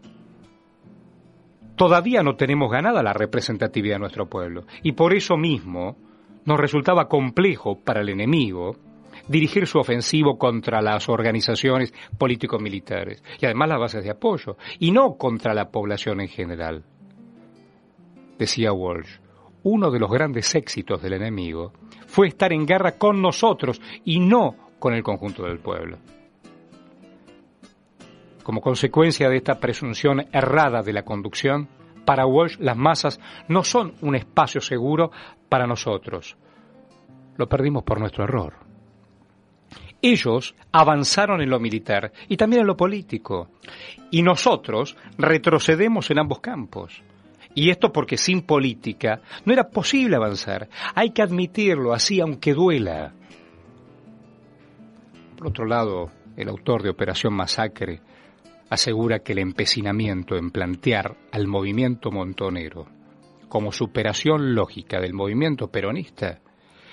todavía 1.76 2.22
no 2.22 2.36
tenemos 2.36 2.70
ganada 2.70 3.02
la 3.02 3.12
representatividad 3.12 3.96
de 3.96 4.00
nuestro 4.00 4.26
pueblo. 4.26 4.64
Y 4.82 4.92
por 4.92 5.14
eso 5.14 5.36
mismo 5.36 5.96
nos 6.46 6.58
resultaba 6.58 7.08
complejo 7.08 7.80
para 7.80 8.00
el 8.00 8.08
enemigo 8.08 8.76
dirigir 9.28 9.66
su 9.66 9.78
ofensivo 9.78 10.38
contra 10.38 10.80
las 10.80 11.08
organizaciones 11.08 11.92
político-militares 12.18 13.22
y 13.40 13.46
además 13.46 13.68
las 13.68 13.80
bases 13.80 14.04
de 14.04 14.10
apoyo, 14.10 14.56
y 14.78 14.90
no 14.90 15.16
contra 15.16 15.54
la 15.54 15.70
población 15.70 16.20
en 16.20 16.28
general. 16.28 16.84
Decía 18.38 18.72
Walsh, 18.72 19.18
uno 19.62 19.90
de 19.90 19.98
los 19.98 20.10
grandes 20.10 20.54
éxitos 20.54 21.02
del 21.02 21.14
enemigo 21.14 21.72
fue 22.06 22.28
estar 22.28 22.52
en 22.52 22.66
guerra 22.66 22.92
con 22.92 23.20
nosotros 23.20 23.80
y 24.04 24.20
no 24.20 24.54
con 24.78 24.94
el 24.94 25.02
conjunto 25.02 25.44
del 25.44 25.58
pueblo. 25.58 25.98
Como 28.42 28.60
consecuencia 28.60 29.28
de 29.28 29.38
esta 29.38 29.58
presunción 29.58 30.26
errada 30.32 30.82
de 30.82 30.92
la 30.92 31.02
conducción, 31.02 31.68
para 32.04 32.26
Walsh 32.26 32.58
las 32.60 32.76
masas 32.76 33.18
no 33.48 33.64
son 33.64 33.94
un 34.02 34.14
espacio 34.14 34.60
seguro 34.60 35.10
para 35.48 35.66
nosotros. 35.66 36.36
Lo 37.36 37.48
perdimos 37.48 37.82
por 37.82 37.98
nuestro 37.98 38.22
error. 38.22 38.65
Ellos 40.02 40.54
avanzaron 40.72 41.40
en 41.40 41.50
lo 41.50 41.58
militar 41.58 42.12
y 42.28 42.36
también 42.36 42.62
en 42.62 42.66
lo 42.66 42.76
político. 42.76 43.48
Y 44.10 44.22
nosotros 44.22 44.96
retrocedemos 45.18 46.10
en 46.10 46.18
ambos 46.18 46.40
campos. 46.40 47.02
Y 47.54 47.70
esto 47.70 47.90
porque 47.90 48.18
sin 48.18 48.42
política 48.42 49.20
no 49.44 49.52
era 49.52 49.70
posible 49.70 50.16
avanzar. 50.16 50.68
Hay 50.94 51.10
que 51.10 51.22
admitirlo 51.22 51.94
así, 51.94 52.20
aunque 52.20 52.52
duela. 52.52 53.14
Por 55.36 55.48
otro 55.48 55.64
lado, 55.64 56.10
el 56.36 56.48
autor 56.48 56.82
de 56.82 56.90
Operación 56.90 57.32
Masacre 57.32 58.00
asegura 58.68 59.20
que 59.20 59.32
el 59.32 59.38
empecinamiento 59.38 60.36
en 60.36 60.50
plantear 60.50 61.16
al 61.32 61.46
movimiento 61.46 62.10
montonero 62.10 62.86
como 63.48 63.72
superación 63.72 64.54
lógica 64.54 65.00
del 65.00 65.14
movimiento 65.14 65.68
peronista 65.68 66.40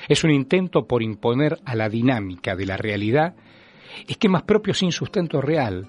es 0.08 0.24
un 0.24 0.32
intento 0.32 0.88
por 0.88 1.04
imponer 1.04 1.60
a 1.66 1.76
la 1.76 1.90
dinámica 1.90 2.56
de 2.56 2.66
la 2.66 2.78
realidad 2.78 3.36
esquemas 4.08 4.44
propios 4.44 4.80
sin 4.80 4.92
sustento 4.92 5.42
real. 5.42 5.88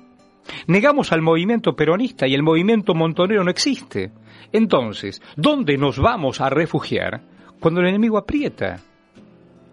Negamos 0.67 1.13
al 1.13 1.23
movimiento 1.23 1.75
peronista 1.75 2.27
y 2.27 2.35
el 2.35 2.43
movimiento 2.43 2.95
montonero 2.95 3.45
no 3.45 3.51
existe. 3.51 4.13
Entonces, 4.53 5.23
¿dónde 5.37 5.79
nos 5.79 5.99
vamos 5.99 6.41
a 6.41 6.51
refugiar 6.51 7.23
cuando 7.61 7.81
el 7.81 7.89
enemigo 7.89 8.19
aprieta? 8.19 8.81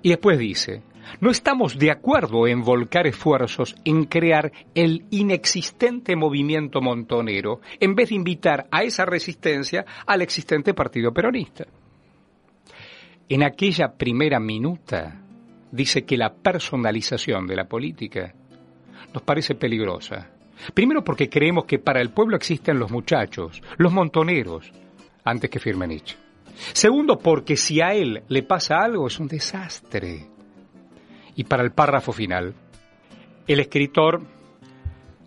Y 0.01 0.09
después 0.09 0.39
dice, 0.39 0.81
no 1.19 1.29
estamos 1.29 1.77
de 1.77 1.91
acuerdo 1.91 2.47
en 2.47 2.61
volcar 2.61 3.05
esfuerzos 3.05 3.75
en 3.83 4.05
crear 4.05 4.51
el 4.73 5.05
inexistente 5.11 6.15
movimiento 6.15 6.81
montonero 6.81 7.59
en 7.79 7.95
vez 7.95 8.09
de 8.09 8.15
invitar 8.15 8.67
a 8.71 8.83
esa 8.83 9.05
resistencia 9.05 9.85
al 10.05 10.21
existente 10.21 10.73
partido 10.73 11.13
peronista. 11.13 11.65
En 13.33 13.43
aquella 13.43 13.93
primera 13.93 14.41
minuta 14.41 15.21
dice 15.71 16.03
que 16.03 16.17
la 16.17 16.33
personalización 16.33 17.47
de 17.47 17.55
la 17.55 17.63
política 17.63 18.33
nos 19.13 19.23
parece 19.23 19.55
peligrosa. 19.55 20.29
Primero 20.73 21.01
porque 21.01 21.29
creemos 21.29 21.63
que 21.63 21.79
para 21.79 22.01
el 22.01 22.09
pueblo 22.09 22.35
existen 22.35 22.77
los 22.77 22.91
muchachos, 22.91 23.63
los 23.77 23.93
montoneros, 23.93 24.69
antes 25.23 25.49
que 25.49 25.61
Firmenich. 25.61 26.17
Segundo 26.73 27.17
porque 27.19 27.55
si 27.55 27.79
a 27.79 27.93
él 27.93 28.21
le 28.27 28.43
pasa 28.43 28.79
algo 28.79 29.07
es 29.07 29.17
un 29.17 29.29
desastre. 29.29 30.27
Y 31.37 31.45
para 31.45 31.63
el 31.63 31.71
párrafo 31.71 32.11
final, 32.11 32.53
el 33.47 33.59
escritor 33.61 34.23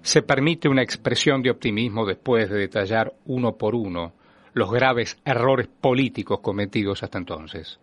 se 0.02 0.20
permite 0.20 0.68
una 0.68 0.82
expresión 0.82 1.40
de 1.40 1.50
optimismo 1.50 2.04
después 2.04 2.50
de 2.50 2.58
detallar 2.58 3.14
uno 3.24 3.56
por 3.56 3.74
uno 3.74 4.12
los 4.52 4.70
graves 4.70 5.18
errores 5.24 5.68
políticos 5.68 6.40
cometidos 6.40 7.02
hasta 7.02 7.16
entonces. 7.16 7.80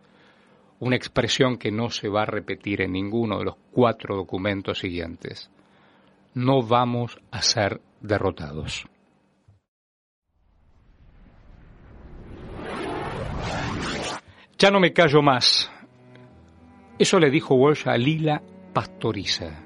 Una 0.81 0.95
expresión 0.95 1.57
que 1.57 1.71
no 1.71 1.91
se 1.91 2.09
va 2.09 2.23
a 2.23 2.25
repetir 2.25 2.81
en 2.81 2.93
ninguno 2.93 3.37
de 3.37 3.45
los 3.45 3.55
cuatro 3.71 4.15
documentos 4.15 4.79
siguientes. 4.79 5.51
No 6.33 6.63
vamos 6.63 7.19
a 7.29 7.43
ser 7.43 7.79
derrotados. 8.01 8.87
Ya 14.57 14.71
no 14.71 14.79
me 14.79 14.91
callo 14.91 15.21
más. 15.21 15.71
Eso 16.97 17.19
le 17.19 17.29
dijo 17.29 17.53
Walsh 17.53 17.87
a 17.87 17.95
Lila 17.95 18.41
Pastoriza. 18.73 19.63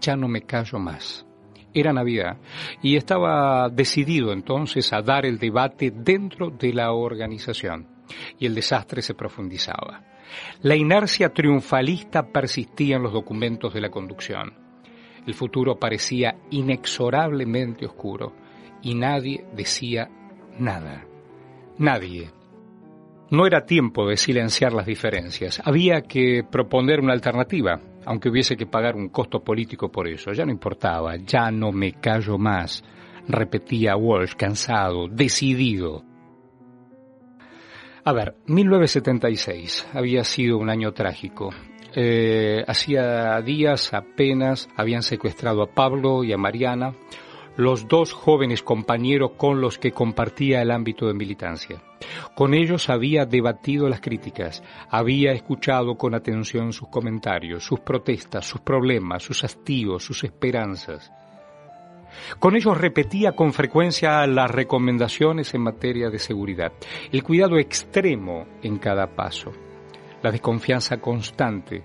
Ya 0.00 0.14
no 0.14 0.28
me 0.28 0.42
callo 0.42 0.78
más. 0.78 1.26
Era 1.74 1.92
Navidad 1.92 2.36
y 2.82 2.94
estaba 2.94 3.68
decidido 3.68 4.32
entonces 4.32 4.92
a 4.92 5.02
dar 5.02 5.26
el 5.26 5.40
debate 5.40 5.90
dentro 5.90 6.50
de 6.50 6.72
la 6.72 6.92
organización 6.92 7.88
y 8.38 8.46
el 8.46 8.54
desastre 8.54 9.02
se 9.02 9.14
profundizaba. 9.14 10.15
La 10.62 10.76
inercia 10.76 11.32
triunfalista 11.32 12.26
persistía 12.26 12.96
en 12.96 13.02
los 13.02 13.12
documentos 13.12 13.72
de 13.74 13.80
la 13.80 13.90
conducción. 13.90 14.54
El 15.26 15.34
futuro 15.34 15.76
parecía 15.78 16.36
inexorablemente 16.50 17.86
oscuro 17.86 18.32
y 18.82 18.94
nadie 18.94 19.44
decía 19.54 20.08
nada. 20.58 21.04
Nadie 21.78 22.30
no 23.30 23.46
era 23.46 23.66
tiempo 23.66 24.06
de 24.06 24.16
silenciar 24.16 24.72
las 24.72 24.86
diferencias. 24.86 25.60
Había 25.64 26.02
que 26.02 26.44
proponer 26.48 27.00
una 27.00 27.12
alternativa, 27.12 27.80
aunque 28.04 28.28
hubiese 28.28 28.56
que 28.56 28.66
pagar 28.66 28.94
un 28.94 29.08
costo 29.08 29.42
político 29.42 29.90
por 29.90 30.06
eso. 30.06 30.32
Ya 30.32 30.44
no 30.44 30.52
importaba, 30.52 31.16
ya 31.16 31.50
no 31.50 31.72
me 31.72 31.94
callo 31.94 32.38
más, 32.38 32.84
repetía 33.26 33.96
Walsh, 33.96 34.34
cansado, 34.34 35.08
decidido. 35.08 36.04
A 38.06 38.12
ver, 38.12 38.36
1976 38.46 39.88
había 39.92 40.22
sido 40.22 40.58
un 40.58 40.70
año 40.70 40.92
trágico. 40.92 41.50
Eh, 41.92 42.62
hacía 42.68 43.42
días 43.42 43.92
apenas 43.92 44.68
habían 44.76 45.02
secuestrado 45.02 45.60
a 45.60 45.74
Pablo 45.74 46.22
y 46.22 46.32
a 46.32 46.38
Mariana, 46.38 46.94
los 47.56 47.88
dos 47.88 48.12
jóvenes 48.12 48.62
compañeros 48.62 49.32
con 49.36 49.60
los 49.60 49.78
que 49.78 49.90
compartía 49.90 50.62
el 50.62 50.70
ámbito 50.70 51.08
de 51.08 51.14
militancia. 51.14 51.82
Con 52.36 52.54
ellos 52.54 52.90
había 52.90 53.26
debatido 53.26 53.88
las 53.88 54.00
críticas, 54.00 54.62
había 54.88 55.32
escuchado 55.32 55.96
con 55.96 56.14
atención 56.14 56.72
sus 56.72 56.86
comentarios, 56.86 57.64
sus 57.64 57.80
protestas, 57.80 58.46
sus 58.46 58.60
problemas, 58.60 59.24
sus 59.24 59.42
hastíos, 59.42 60.04
sus 60.04 60.22
esperanzas. 60.22 61.10
Con 62.38 62.56
ellos 62.56 62.76
repetía 62.76 63.32
con 63.32 63.52
frecuencia 63.52 64.26
las 64.26 64.50
recomendaciones 64.50 65.54
en 65.54 65.62
materia 65.62 66.10
de 66.10 66.18
seguridad, 66.18 66.72
el 67.12 67.22
cuidado 67.22 67.58
extremo 67.58 68.46
en 68.62 68.78
cada 68.78 69.14
paso, 69.14 69.52
la 70.22 70.30
desconfianza 70.30 70.98
constante, 70.98 71.84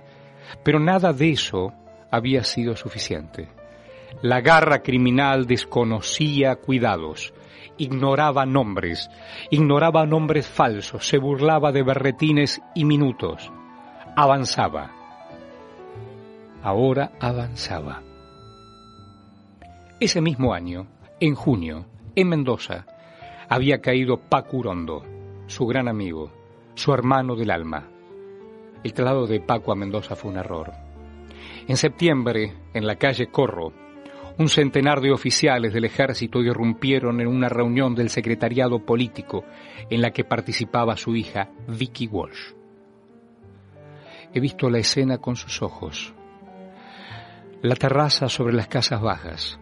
pero 0.64 0.80
nada 0.80 1.14
de 1.14 1.32
eso 1.32 1.74
había 2.12 2.44
sido 2.44 2.76
suficiente. 2.76 3.50
La 4.22 4.42
garra 4.42 4.84
criminal 4.84 5.48
desconocía 5.48 6.58
cuidados, 6.58 7.34
ignoraba 7.78 8.46
nombres, 8.46 9.10
ignoraba 9.50 10.06
nombres 10.06 10.48
falsos, 10.48 11.08
se 11.08 11.18
burlaba 11.18 11.72
de 11.72 11.84
berretines 11.84 12.62
y 12.76 12.86
minutos. 12.86 13.52
Avanzaba. 14.16 14.92
Ahora 16.62 17.12
avanzaba. 17.20 18.04
Ese 20.02 20.20
mismo 20.20 20.56
año, 20.56 20.88
en 21.20 21.36
junio, 21.36 21.86
en 22.16 22.28
Mendoza, 22.28 22.88
había 23.48 23.82
caído 23.82 24.18
Paco 24.18 24.58
Urondo, 24.58 25.06
su 25.46 25.68
gran 25.68 25.88
amigo, 25.88 26.32
su 26.74 26.92
hermano 26.92 27.36
del 27.36 27.52
alma. 27.52 27.88
El 28.84 28.94
traslado 28.94 29.28
de 29.28 29.42
Paco 29.42 29.72
a 29.72 29.76
Mendoza 29.76 30.16
fue 30.16 30.32
un 30.32 30.38
error. 30.38 30.72
En 31.68 31.78
septiembre, 31.78 32.52
en 32.74 32.88
la 32.88 32.96
calle 32.96 33.28
Corro, 33.28 33.74
un 34.40 34.50
centenar 34.50 35.02
de 35.02 35.12
oficiales 35.12 35.72
del 35.72 35.86
ejército 35.86 36.42
irrumpieron 36.42 37.22
en 37.22 37.28
una 37.28 37.48
reunión 37.48 37.94
del 37.94 38.10
secretariado 38.10 38.84
político 38.84 39.44
en 39.88 40.02
la 40.02 40.10
que 40.10 40.24
participaba 40.24 40.98
su 40.98 41.16
hija 41.16 41.52
Vicky 41.68 42.08
Walsh. 42.08 42.56
He 44.34 44.40
visto 44.40 44.68
la 44.68 44.80
escena 44.80 45.20
con 45.20 45.36
sus 45.36 45.62
ojos. 45.62 46.16
La 47.62 47.76
terraza 47.76 48.30
sobre 48.30 48.56
las 48.56 48.68
casas 48.68 49.00
bajas, 49.00 49.60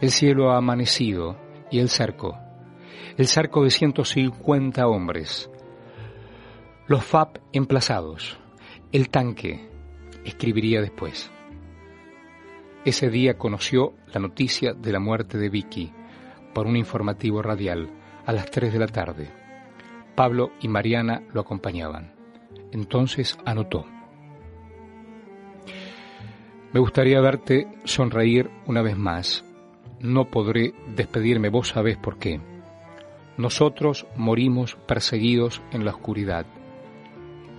el 0.00 0.10
cielo 0.10 0.52
amanecido 0.52 1.36
y 1.70 1.78
el 1.78 1.88
cerco. 1.88 2.38
El 3.16 3.26
cerco 3.26 3.64
de 3.64 3.70
150 3.70 4.86
hombres. 4.86 5.50
Los 6.86 7.04
FAP 7.04 7.38
emplazados. 7.52 8.38
El 8.92 9.10
tanque, 9.10 9.68
escribiría 10.24 10.80
después. 10.80 11.30
Ese 12.84 13.10
día 13.10 13.36
conoció 13.36 13.94
la 14.12 14.20
noticia 14.20 14.72
de 14.72 14.92
la 14.92 15.00
muerte 15.00 15.38
de 15.38 15.50
Vicky 15.50 15.92
por 16.54 16.66
un 16.66 16.76
informativo 16.76 17.42
radial 17.42 17.90
a 18.24 18.32
las 18.32 18.50
3 18.50 18.72
de 18.72 18.78
la 18.78 18.86
tarde. 18.86 19.30
Pablo 20.14 20.52
y 20.60 20.68
Mariana 20.68 21.22
lo 21.32 21.42
acompañaban. 21.42 22.14
Entonces 22.72 23.38
anotó. 23.44 23.86
Me 26.72 26.80
gustaría 26.80 27.20
verte 27.20 27.66
sonreír 27.84 28.50
una 28.66 28.80
vez 28.82 28.96
más. 28.96 29.44
No 30.00 30.26
podré 30.26 30.74
despedirme, 30.94 31.48
vos 31.48 31.68
sabés 31.68 31.96
por 31.96 32.18
qué. 32.18 32.40
Nosotros 33.36 34.06
morimos 34.16 34.76
perseguidos 34.86 35.62
en 35.72 35.84
la 35.84 35.92
oscuridad. 35.92 36.46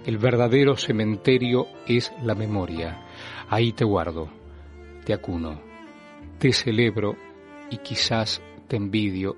El 0.06 0.18
verdadero 0.18 0.76
cementerio 0.76 1.68
es 1.88 2.12
la 2.24 2.36
memoria. 2.36 3.06
Ahí 3.50 3.72
te 3.72 3.86
guardo 3.86 4.42
te 5.04 5.14
acuno, 5.14 5.60
te 6.38 6.54
celebro 6.54 7.16
y 7.70 7.78
quizás 7.78 8.42
te 8.68 8.76
envidio, 8.76 9.38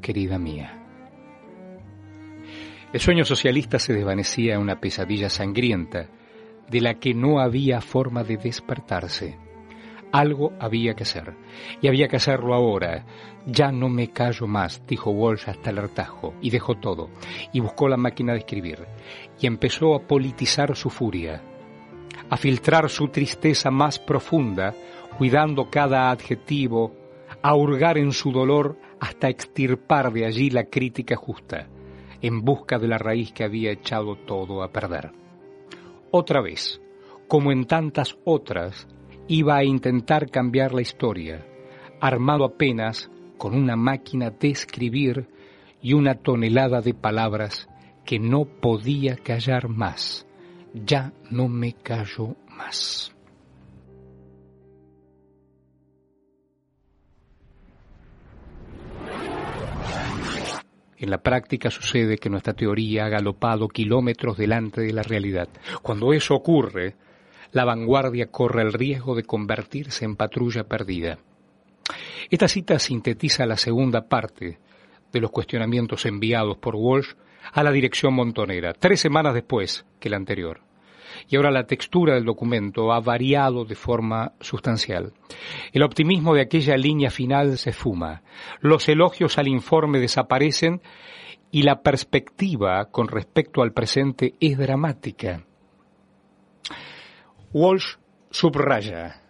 querida 0.00 0.38
mía. 0.38 0.82
El 2.92 3.00
sueño 3.00 3.24
socialista 3.24 3.78
se 3.78 3.92
desvanecía 3.92 4.54
en 4.54 4.60
una 4.60 4.80
pesadilla 4.80 5.28
sangrienta 5.28 6.08
de 6.68 6.80
la 6.80 6.94
que 6.94 7.14
no 7.14 7.40
había 7.40 7.80
forma 7.80 8.24
de 8.24 8.36
despertarse. 8.36 9.38
Algo 10.16 10.54
había 10.58 10.94
que 10.94 11.02
hacer, 11.02 11.34
y 11.82 11.88
había 11.88 12.08
que 12.08 12.16
hacerlo 12.16 12.54
ahora. 12.54 13.04
Ya 13.44 13.70
no 13.70 13.90
me 13.90 14.12
callo 14.12 14.46
más, 14.46 14.82
dijo 14.86 15.10
Walsh 15.10 15.50
hasta 15.50 15.68
el 15.68 15.78
hartajo, 15.78 16.32
y 16.40 16.48
dejó 16.48 16.76
todo, 16.76 17.10
y 17.52 17.60
buscó 17.60 17.86
la 17.86 17.98
máquina 17.98 18.32
de 18.32 18.38
escribir, 18.38 18.86
y 19.38 19.46
empezó 19.46 19.94
a 19.94 20.06
politizar 20.06 20.74
su 20.74 20.88
furia, 20.88 21.42
a 22.30 22.36
filtrar 22.38 22.88
su 22.88 23.08
tristeza 23.08 23.70
más 23.70 23.98
profunda 23.98 24.74
cuidando 25.18 25.68
cada 25.68 26.10
adjetivo, 26.10 26.96
a 27.42 27.54
hurgar 27.54 27.98
en 27.98 28.12
su 28.12 28.32
dolor 28.32 28.78
hasta 28.98 29.28
extirpar 29.28 30.14
de 30.14 30.24
allí 30.24 30.48
la 30.48 30.64
crítica 30.64 31.16
justa, 31.16 31.68
en 32.22 32.40
busca 32.40 32.78
de 32.78 32.88
la 32.88 32.96
raíz 32.96 33.32
que 33.32 33.44
había 33.44 33.70
echado 33.70 34.16
todo 34.16 34.62
a 34.62 34.72
perder. 34.72 35.12
Otra 36.10 36.40
vez, 36.40 36.80
como 37.28 37.52
en 37.52 37.66
tantas 37.66 38.16
otras, 38.24 38.88
iba 39.28 39.56
a 39.56 39.64
intentar 39.64 40.30
cambiar 40.30 40.72
la 40.72 40.82
historia, 40.82 41.44
armado 42.00 42.44
apenas 42.44 43.10
con 43.38 43.54
una 43.54 43.76
máquina 43.76 44.30
de 44.30 44.50
escribir 44.50 45.28
y 45.82 45.92
una 45.92 46.14
tonelada 46.14 46.80
de 46.80 46.94
palabras 46.94 47.68
que 48.04 48.18
no 48.18 48.44
podía 48.44 49.16
callar 49.16 49.68
más. 49.68 50.26
Ya 50.72 51.12
no 51.30 51.48
me 51.48 51.72
callo 51.72 52.36
más. 52.48 53.12
En 60.98 61.10
la 61.10 61.18
práctica 61.18 61.70
sucede 61.70 62.16
que 62.16 62.30
nuestra 62.30 62.54
teoría 62.54 63.04
ha 63.04 63.08
galopado 63.10 63.68
kilómetros 63.68 64.38
delante 64.38 64.80
de 64.80 64.92
la 64.94 65.02
realidad. 65.02 65.48
Cuando 65.82 66.12
eso 66.14 66.34
ocurre, 66.34 66.96
la 67.52 67.64
vanguardia 67.64 68.26
corre 68.26 68.62
el 68.62 68.72
riesgo 68.72 69.14
de 69.14 69.24
convertirse 69.24 70.04
en 70.04 70.16
patrulla 70.16 70.64
perdida. 70.64 71.18
Esta 72.30 72.48
cita 72.48 72.78
sintetiza 72.78 73.46
la 73.46 73.56
segunda 73.56 74.08
parte 74.08 74.58
de 75.12 75.20
los 75.20 75.30
cuestionamientos 75.30 76.04
enviados 76.06 76.58
por 76.58 76.74
Walsh 76.76 77.14
a 77.52 77.62
la 77.62 77.70
dirección 77.70 78.14
montonera, 78.14 78.72
tres 78.72 79.00
semanas 79.00 79.34
después 79.34 79.86
que 80.00 80.10
la 80.10 80.16
anterior. 80.16 80.60
Y 81.28 81.36
ahora 81.36 81.50
la 81.50 81.66
textura 81.66 82.14
del 82.14 82.24
documento 82.24 82.92
ha 82.92 83.00
variado 83.00 83.64
de 83.64 83.74
forma 83.74 84.32
sustancial. 84.40 85.12
El 85.72 85.82
optimismo 85.82 86.34
de 86.34 86.42
aquella 86.42 86.76
línea 86.76 87.10
final 87.10 87.58
se 87.58 87.72
fuma, 87.72 88.22
los 88.60 88.88
elogios 88.88 89.38
al 89.38 89.48
informe 89.48 90.00
desaparecen 90.00 90.82
y 91.50 91.62
la 91.62 91.80
perspectiva 91.82 92.86
con 92.90 93.08
respecto 93.08 93.62
al 93.62 93.72
presente 93.72 94.34
es 94.40 94.58
dramática. 94.58 95.44
Walsh 97.58 97.96
subraya, 98.30 99.22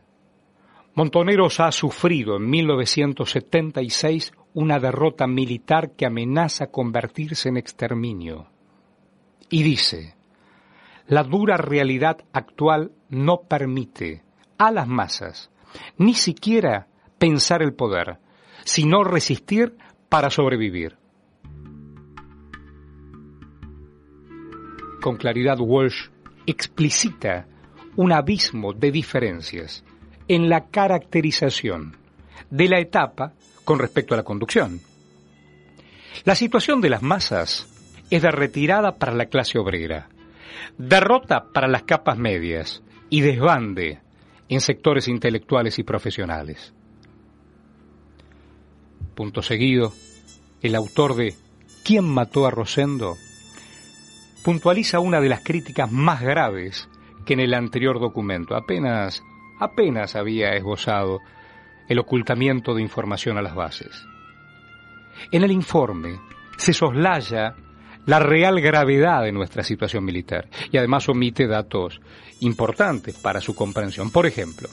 Montoneros 0.95 1.61
ha 1.61 1.71
sufrido 1.71 2.39
en 2.39 2.51
1976 2.51 4.33
una 4.53 4.81
derrota 4.81 5.29
militar 5.29 5.93
que 5.93 6.07
amenaza 6.07 6.67
convertirse 6.73 7.51
en 7.51 7.57
exterminio. 7.57 8.49
Y 9.49 9.63
dice, 9.63 10.17
la 11.07 11.23
dura 11.23 11.57
realidad 11.57 12.25
actual 12.33 12.91
no 13.11 13.43
permite 13.43 14.25
a 14.59 14.73
las 14.73 14.89
masas 14.89 15.53
ni 15.97 16.15
siquiera 16.15 16.89
pensar 17.19 17.63
el 17.63 17.75
poder, 17.75 18.19
sino 18.65 19.05
resistir 19.05 19.77
para 20.09 20.31
sobrevivir. 20.31 20.97
Con 25.01 25.17
claridad 25.17 25.59
Walsh 25.61 26.09
explicita 26.45 27.47
un 27.97 28.13
abismo 28.13 28.73
de 28.73 28.91
diferencias 28.91 29.85
en 30.29 30.49
la 30.49 30.67
caracterización 30.67 31.97
de 32.51 32.69
la 32.69 32.79
etapa 32.79 33.33
con 33.65 33.79
respecto 33.79 34.15
a 34.15 34.19
la 34.19 34.23
conducción. 34.23 34.81
La 36.25 36.35
situación 36.35 36.81
de 36.81 36.91
las 36.91 37.03
masas 37.03 37.67
es 38.11 38.23
de 38.23 38.31
retirada 38.31 38.93
para 38.93 39.15
la 39.15 39.27
clase 39.27 39.59
obrera, 39.59 40.09
derrota 40.79 41.47
para 41.53 41.69
las 41.69 41.83
capas 41.83 42.19
medias 42.19 42.83
y 43.11 43.21
desbande 43.21 44.01
en 44.49 44.61
sectores 44.61 45.09
intelectuales 45.09 45.79
y 45.79 45.83
profesionales. 45.83 46.73
Punto 49.15 49.43
seguido, 49.43 49.93
el 50.63 50.75
autor 50.75 51.17
de 51.17 51.35
¿Quién 51.85 52.05
mató 52.05 52.47
a 52.47 52.51
Rosendo? 52.51 53.17
puntualiza 54.43 55.01
una 55.01 55.21
de 55.21 55.29
las 55.29 55.41
críticas 55.41 55.91
más 55.91 56.21
graves 56.21 56.89
que 57.27 57.35
en 57.35 57.41
el 57.41 57.53
anterior 57.53 58.01
documento. 58.01 58.55
Apenas 58.55 59.23
apenas 59.59 60.17
había 60.17 60.51
esbozado 60.51 61.21
el 61.89 61.99
ocultamiento 61.99 62.75
de 62.75 62.83
información 62.83 63.39
a 63.39 63.43
las 63.43 63.55
bases. 63.55 64.07
En 65.31 65.45
el 65.45 65.53
informe 65.53 66.19
se 66.57 66.73
soslaya 66.73 67.55
la 68.07 68.19
real 68.21 68.61
gravedad 68.61 69.23
de 69.23 69.33
nuestra 69.33 69.63
situación 69.63 70.05
militar 70.05 70.49
y 70.71 70.79
además 70.79 71.09
omite 71.09 71.47
datos 71.47 72.01
importantes 72.41 73.17
para 73.17 73.41
su 73.41 73.55
comprensión. 73.55 74.11
Por 74.11 74.27
ejemplo, 74.27 74.69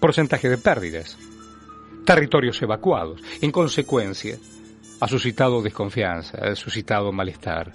porcentaje 0.00 0.48
de 0.48 0.58
pérdidas, 0.58 1.18
territorios 2.04 2.60
evacuados. 2.62 3.20
En 3.40 3.52
consecuencia, 3.52 4.36
ha 5.00 5.08
suscitado 5.08 5.62
desconfianza, 5.62 6.38
ha 6.38 6.54
suscitado 6.54 7.12
malestar. 7.12 7.72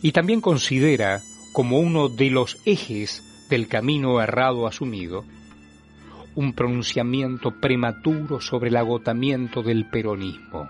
Y 0.00 0.12
también 0.12 0.40
considera 0.40 1.20
como 1.52 1.78
uno 1.78 2.08
de 2.08 2.30
los 2.30 2.58
ejes 2.64 3.46
del 3.48 3.68
camino 3.68 4.20
errado 4.20 4.66
asumido 4.66 5.24
un 6.34 6.54
pronunciamiento 6.54 7.60
prematuro 7.60 8.40
sobre 8.40 8.70
el 8.70 8.76
agotamiento 8.76 9.62
del 9.62 9.88
peronismo. 9.88 10.68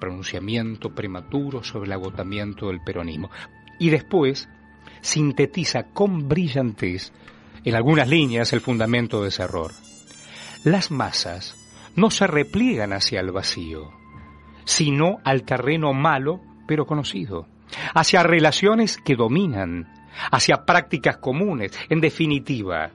Pronunciamiento 0.00 0.94
prematuro 0.94 1.62
sobre 1.62 1.86
el 1.86 1.92
agotamiento 1.92 2.68
del 2.68 2.80
peronismo. 2.80 3.30
Y 3.78 3.90
después 3.90 4.48
sintetiza 5.00 5.84
con 5.92 6.28
brillantez, 6.28 7.12
en 7.64 7.74
algunas 7.74 8.08
líneas, 8.08 8.52
el 8.52 8.60
fundamento 8.60 9.22
de 9.22 9.28
ese 9.28 9.42
error. 9.42 9.72
Las 10.64 10.90
masas 10.90 11.56
no 11.94 12.10
se 12.10 12.26
repliegan 12.26 12.92
hacia 12.92 13.20
el 13.20 13.30
vacío, 13.30 13.90
sino 14.64 15.18
al 15.24 15.42
terreno 15.42 15.92
malo 15.92 16.40
pero 16.66 16.86
conocido, 16.86 17.46
hacia 17.94 18.22
relaciones 18.22 18.98
que 18.98 19.16
dominan, 19.16 19.88
hacia 20.30 20.64
prácticas 20.64 21.16
comunes, 21.18 21.72
en 21.88 22.00
definitiva, 22.00 22.90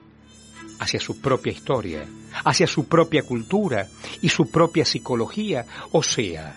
hacia 0.78 1.00
su 1.00 1.20
propia 1.20 1.52
historia, 1.52 2.06
hacia 2.44 2.66
su 2.66 2.88
propia 2.88 3.22
cultura 3.22 3.86
y 4.22 4.28
su 4.28 4.50
propia 4.50 4.84
psicología, 4.84 5.64
o 5.92 6.02
sea, 6.02 6.56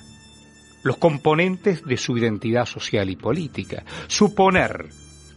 los 0.83 0.97
componentes 0.97 1.83
de 1.83 1.97
su 1.97 2.17
identidad 2.17 2.65
social 2.65 3.09
y 3.09 3.15
política. 3.15 3.83
Suponer, 4.07 4.89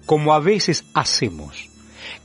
como 0.07 0.35
a 0.35 0.40
veces 0.40 0.85
hacemos, 0.94 1.68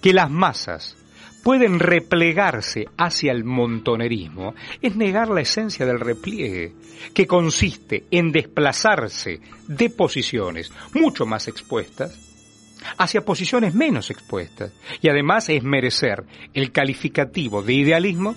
que 0.01 0.13
las 0.13 0.29
masas 0.29 0.95
pueden 1.43 1.79
replegarse 1.79 2.87
hacia 2.97 3.31
el 3.31 3.43
montonerismo 3.43 4.55
es 4.81 4.95
negar 4.95 5.29
la 5.29 5.41
esencia 5.41 5.85
del 5.85 5.99
repliegue, 5.99 6.73
que 7.13 7.27
consiste 7.27 8.05
en 8.11 8.31
desplazarse 8.31 9.39
de 9.67 9.89
posiciones 9.89 10.71
mucho 10.93 11.25
más 11.25 11.47
expuestas 11.47 12.25
hacia 12.97 13.21
posiciones 13.21 13.75
menos 13.75 14.09
expuestas 14.09 14.73
y 15.01 15.09
además 15.09 15.49
es 15.49 15.63
merecer 15.63 16.23
el 16.53 16.71
calificativo 16.71 17.61
de 17.61 17.73
idealismo 17.73 18.35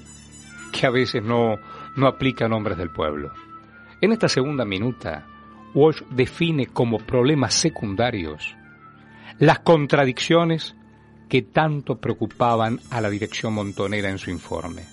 que 0.72 0.86
a 0.86 0.90
veces 0.90 1.22
no, 1.22 1.56
no 1.96 2.06
aplica 2.06 2.46
a 2.46 2.48
nombres 2.48 2.78
del 2.78 2.90
pueblo. 2.90 3.32
En 4.00 4.12
esta 4.12 4.28
segunda 4.28 4.64
minuta, 4.64 5.26
Walsh 5.74 6.02
define 6.10 6.66
como 6.66 6.98
problemas 6.98 7.54
secundarios 7.54 8.56
las 9.38 9.60
contradicciones 9.60 10.76
que 11.32 11.40
tanto 11.40 11.96
preocupaban 11.96 12.78
a 12.90 13.00
la 13.00 13.08
dirección 13.08 13.54
montonera 13.54 14.10
en 14.10 14.18
su 14.18 14.28
informe. 14.28 14.84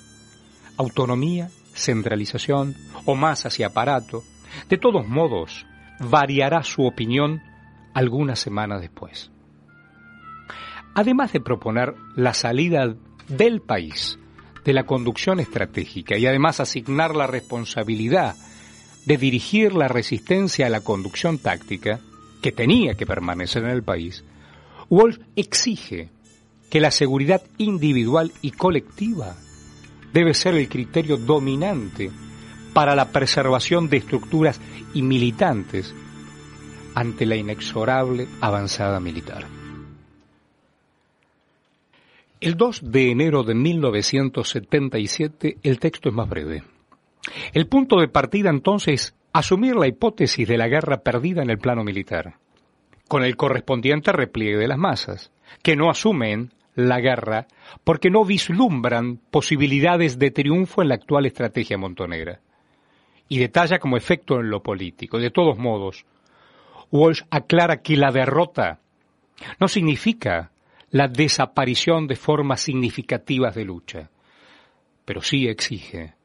Autonomía, 0.78 1.50
centralización 1.74 2.76
o 3.04 3.16
más 3.16 3.46
hacia 3.46 3.68
aparato, 3.68 4.24
de 4.70 4.78
todos 4.78 5.06
modos, 5.06 5.66
variará 6.00 6.64
su 6.64 6.86
opinión 6.86 7.42
algunas 7.94 8.40
semanas 8.40 8.80
después 8.80 9.32
además 11.00 11.32
de 11.32 11.40
proponer 11.40 11.96
la 12.16 12.34
salida 12.34 12.94
del 13.28 13.62
país 13.62 14.20
de 14.66 14.74
la 14.74 14.84
conducción 14.84 15.40
estratégica 15.40 16.18
y 16.18 16.26
además 16.26 16.60
asignar 16.60 17.16
la 17.16 17.28
responsabilidad 17.28 18.36
de 19.06 19.18
dirigir 19.18 19.74
la 19.74 19.88
resistencia 19.88 20.68
a 20.68 20.70
la 20.70 20.82
conducción 20.82 21.38
táctica, 21.38 22.00
que 22.42 22.52
tenía 22.52 22.96
que 22.96 23.06
permanecer 23.06 23.64
en 23.64 23.70
el 23.70 23.84
país, 23.84 24.24
Wolf 24.90 25.20
exige 25.36 26.10
que 26.70 26.80
la 26.80 26.92
seguridad 26.92 27.42
individual 27.58 28.32
y 28.42 28.52
colectiva 28.52 29.36
debe 30.14 30.34
ser 30.34 30.56
el 30.56 30.70
criterio 30.70 31.18
dominante 31.18 32.12
para 32.74 32.96
la 32.96 33.12
preservación 33.12 33.90
de 33.90 33.98
estructuras 33.98 34.62
y 34.94 35.02
militantes 35.02 35.94
ante 36.96 37.26
la 37.26 37.36
inexorable 37.36 38.28
avanzada 38.42 39.00
militar. 39.00 39.46
El 42.42 42.56
2 42.56 42.92
de 42.92 43.12
enero 43.12 43.44
de 43.44 43.54
1977 43.54 45.58
el 45.62 45.80
texto 45.80 46.10
es 46.10 46.16
más 46.16 46.30
breve. 46.30 46.64
El 47.54 47.68
punto 47.68 48.00
de 48.00 48.08
partida 48.08 48.50
entonces 48.50 48.94
es 48.94 49.16
asumir 49.34 49.76
la 49.76 49.88
hipótesis 49.88 50.48
de 50.48 50.58
la 50.58 50.68
guerra 50.68 51.02
perdida 51.02 51.44
en 51.44 51.50
el 51.50 51.58
plano 51.58 51.84
militar, 51.84 52.36
con 53.08 53.24
el 53.24 53.36
correspondiente 53.36 54.12
repliegue 54.12 54.58
de 54.58 54.68
las 54.68 54.78
masas, 54.78 55.32
que 55.62 55.76
no 55.76 55.90
asumen 55.90 56.52
la 56.88 57.00
guerra 57.00 57.48
porque 57.84 58.10
no 58.10 58.24
vislumbran 58.24 59.18
posibilidades 59.18 60.18
de 60.20 60.32
triunfo 60.32 60.82
en 60.82 60.90
la 60.90 60.96
actual 60.96 61.26
estrategia 61.26 61.78
montonera. 61.78 62.40
Y 63.28 63.40
detalla 63.40 63.80
como 63.80 63.98
efecto 63.98 64.40
en 64.40 64.50
lo 64.50 64.64
político. 64.64 65.20
De 65.20 65.30
todos 65.30 65.58
modos, 65.58 66.06
Walsh 66.92 67.24
aclara 67.30 67.82
que 67.82 67.96
la 67.96 68.12
derrota 68.12 68.80
no 69.60 69.68
significa 69.68 70.52
la 70.92 71.08
desaparición 71.08 72.08
de 72.08 72.16
formas 72.16 72.62
significativas 72.62 73.54
de 73.56 73.66
lucha, 73.66 74.10
pero 75.06 75.22
sí 75.22 75.48
exige 75.48 76.16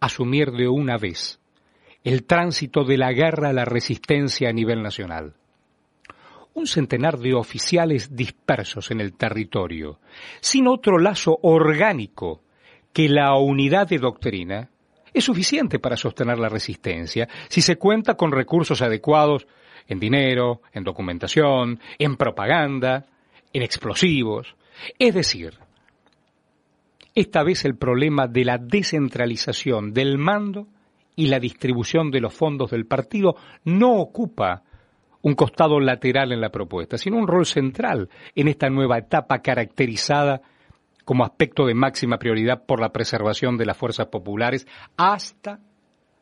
asumir 0.00 0.52
de 0.52 0.68
una 0.68 0.96
vez 0.96 1.40
el 2.04 2.24
tránsito 2.24 2.84
de 2.84 2.98
la 2.98 3.12
guerra 3.12 3.50
a 3.50 3.52
la 3.52 3.64
resistencia 3.64 4.48
a 4.48 4.52
nivel 4.52 4.82
nacional. 4.82 5.34
Un 6.54 6.66
centenar 6.66 7.18
de 7.18 7.34
oficiales 7.34 8.14
dispersos 8.14 8.90
en 8.90 9.00
el 9.00 9.14
territorio, 9.14 9.98
sin 10.40 10.66
otro 10.68 10.98
lazo 10.98 11.38
orgánico 11.42 12.42
que 12.92 13.08
la 13.08 13.34
unidad 13.36 13.88
de 13.88 13.98
doctrina, 13.98 14.68
es 15.14 15.24
suficiente 15.24 15.78
para 15.78 15.96
sostener 15.96 16.38
la 16.38 16.48
resistencia 16.48 17.28
si 17.48 17.60
se 17.60 17.76
cuenta 17.76 18.14
con 18.14 18.32
recursos 18.32 18.80
adecuados 18.82 19.46
en 19.86 19.98
dinero, 19.98 20.62
en 20.72 20.84
documentación, 20.84 21.80
en 21.98 22.16
propaganda, 22.16 23.06
en 23.52 23.62
explosivos. 23.62 24.54
Es 24.98 25.14
decir, 25.14 25.58
esta 27.14 27.42
vez 27.42 27.64
el 27.64 27.76
problema 27.76 28.26
de 28.26 28.44
la 28.44 28.58
descentralización 28.58 29.92
del 29.92 30.16
mando 30.18 30.66
y 31.14 31.26
la 31.26 31.38
distribución 31.38 32.10
de 32.10 32.20
los 32.20 32.32
fondos 32.32 32.70
del 32.70 32.86
partido 32.86 33.36
no 33.64 33.96
ocupa 33.96 34.62
un 35.22 35.34
costado 35.34 35.80
lateral 35.80 36.32
en 36.32 36.40
la 36.40 36.50
propuesta, 36.50 36.98
sino 36.98 37.16
un 37.16 37.26
rol 37.26 37.46
central 37.46 38.08
en 38.34 38.48
esta 38.48 38.68
nueva 38.68 38.98
etapa 38.98 39.40
caracterizada 39.40 40.42
como 41.04 41.24
aspecto 41.24 41.66
de 41.66 41.74
máxima 41.74 42.18
prioridad 42.18 42.64
por 42.64 42.80
la 42.80 42.92
preservación 42.92 43.56
de 43.56 43.66
las 43.66 43.76
fuerzas 43.76 44.06
populares 44.06 44.66
hasta 44.96 45.60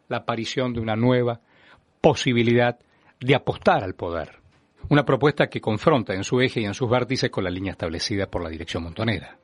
la 0.08 0.18
aparición 0.18 0.72
de 0.72 0.80
una 0.80 0.96
nueva 0.96 1.40
posibilidad 2.00 2.78
de 3.20 3.34
apostar 3.34 3.84
al 3.84 3.94
poder. 3.94 4.38
Una 4.88 5.04
propuesta 5.04 5.48
que 5.48 5.60
confronta 5.60 6.14
en 6.14 6.24
su 6.24 6.40
eje 6.40 6.60
y 6.60 6.64
en 6.64 6.74
sus 6.74 6.90
vértices 6.90 7.30
con 7.30 7.44
la 7.44 7.50
línea 7.50 7.72
establecida 7.72 8.26
por 8.26 8.42
la 8.42 8.48
dirección 8.48 8.82
montonera. 8.82 9.38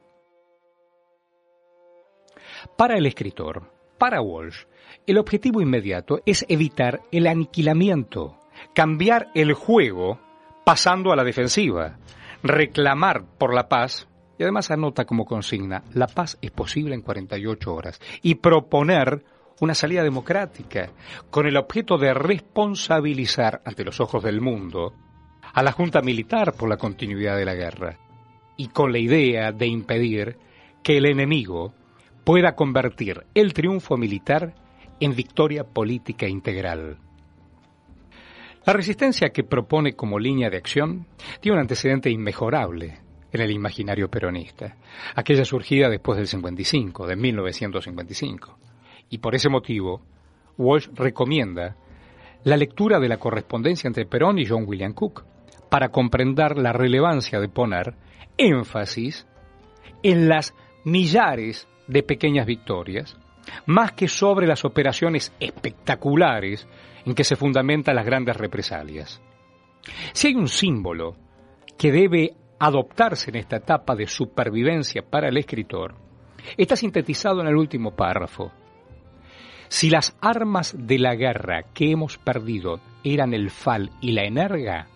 Para 2.76 2.96
el 2.96 3.06
escritor, 3.06 3.70
para 3.98 4.20
Walsh, 4.20 4.64
el 5.06 5.18
objetivo 5.18 5.60
inmediato 5.60 6.20
es 6.26 6.44
evitar 6.48 7.02
el 7.12 7.26
aniquilamiento, 7.26 8.38
cambiar 8.74 9.28
el 9.34 9.52
juego 9.52 10.18
pasando 10.64 11.12
a 11.12 11.16
la 11.16 11.24
defensiva, 11.24 11.98
reclamar 12.42 13.24
por 13.38 13.54
la 13.54 13.68
paz. 13.68 14.08
Y 14.38 14.42
además 14.42 14.70
anota 14.70 15.04
como 15.04 15.24
consigna, 15.24 15.82
la 15.94 16.06
paz 16.06 16.36
es 16.42 16.50
posible 16.50 16.94
en 16.94 17.02
48 17.02 17.74
horas. 17.74 18.00
Y 18.22 18.36
proponer 18.36 19.24
una 19.60 19.74
salida 19.74 20.02
democrática 20.02 20.90
con 21.30 21.46
el 21.46 21.56
objeto 21.56 21.96
de 21.96 22.12
responsabilizar 22.12 23.62
ante 23.64 23.84
los 23.84 24.00
ojos 24.00 24.22
del 24.22 24.40
mundo 24.40 24.92
a 25.54 25.62
la 25.62 25.72
Junta 25.72 26.02
Militar 26.02 26.52
por 26.52 26.68
la 26.68 26.76
continuidad 26.76 27.36
de 27.36 27.44
la 27.44 27.54
guerra. 27.54 27.98
Y 28.56 28.68
con 28.68 28.92
la 28.92 28.98
idea 28.98 29.52
de 29.52 29.66
impedir 29.66 30.38
que 30.82 30.98
el 30.98 31.06
enemigo 31.06 31.72
pueda 32.24 32.56
convertir 32.56 33.24
el 33.34 33.54
triunfo 33.54 33.96
militar 33.96 34.54
en 35.00 35.14
victoria 35.14 35.64
política 35.64 36.26
integral. 36.26 36.98
La 38.66 38.72
resistencia 38.72 39.28
que 39.28 39.44
propone 39.44 39.92
como 39.92 40.18
línea 40.18 40.50
de 40.50 40.56
acción 40.56 41.06
tiene 41.38 41.54
un 41.54 41.60
antecedente 41.60 42.10
inmejorable 42.10 42.98
en 43.30 43.40
el 43.40 43.52
imaginario 43.52 44.10
peronista, 44.10 44.76
aquella 45.14 45.44
surgida 45.44 45.88
después 45.88 46.18
del 46.18 46.26
55, 46.26 47.06
de 47.06 47.14
1955. 47.14 48.58
Y 49.10 49.18
por 49.18 49.36
ese 49.36 49.48
motivo, 49.48 50.02
Walsh 50.58 50.88
recomienda 50.94 51.76
la 52.42 52.56
lectura 52.56 52.98
de 52.98 53.08
la 53.08 53.18
correspondencia 53.18 53.86
entre 53.86 54.04
Perón 54.04 54.40
y 54.40 54.46
John 54.46 54.64
William 54.66 54.94
Cook 54.94 55.24
para 55.70 55.90
comprender 55.90 56.58
la 56.58 56.72
relevancia 56.72 57.38
de 57.38 57.48
poner 57.48 57.94
énfasis 58.36 59.28
en 60.02 60.28
las 60.28 60.54
millares 60.82 61.68
de 61.86 62.02
pequeñas 62.02 62.46
victorias, 62.46 63.16
más 63.66 63.92
que 63.92 64.08
sobre 64.08 64.48
las 64.48 64.64
operaciones 64.64 65.32
espectaculares 65.38 66.66
en 67.06 67.14
que 67.14 67.24
se 67.24 67.36
fundamentan 67.36 67.96
las 67.96 68.04
grandes 68.04 68.36
represalias. 68.36 69.22
Si 70.12 70.28
hay 70.28 70.34
un 70.34 70.48
símbolo 70.48 71.16
que 71.78 71.92
debe 71.92 72.34
adoptarse 72.58 73.30
en 73.30 73.36
esta 73.36 73.56
etapa 73.56 73.94
de 73.94 74.06
supervivencia 74.06 75.02
para 75.02 75.28
el 75.28 75.36
escritor, 75.36 75.94
está 76.56 76.76
sintetizado 76.76 77.40
en 77.40 77.46
el 77.46 77.56
último 77.56 77.94
párrafo. 77.94 78.52
Si 79.68 79.88
las 79.88 80.16
armas 80.20 80.74
de 80.78 80.98
la 80.98 81.14
guerra 81.14 81.64
que 81.74 81.90
hemos 81.90 82.18
perdido 82.18 82.80
eran 83.04 83.34
el 83.34 83.50
fal 83.50 83.90
y 84.00 84.12
la 84.12 84.24
energa, 84.24 84.88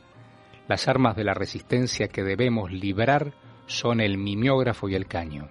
las 0.69 0.89
armas 0.89 1.17
de 1.17 1.25
la 1.25 1.35
resistencia 1.35 2.09
que 2.09 2.23
debemos 2.23 2.71
librar 2.71 3.33
son 3.67 4.01
el 4.01 4.19
mimeógrafo 4.19 4.89
y 4.89 4.95
el 4.95 5.07
caño. 5.07 5.49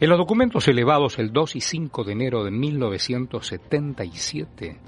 En 0.00 0.08
los 0.08 0.16
documentos 0.18 0.66
elevados 0.68 1.18
el 1.18 1.32
2 1.32 1.56
y 1.56 1.60
5 1.60 2.04
de 2.04 2.12
enero 2.12 2.44
de 2.44 2.50
1977, 2.50 4.78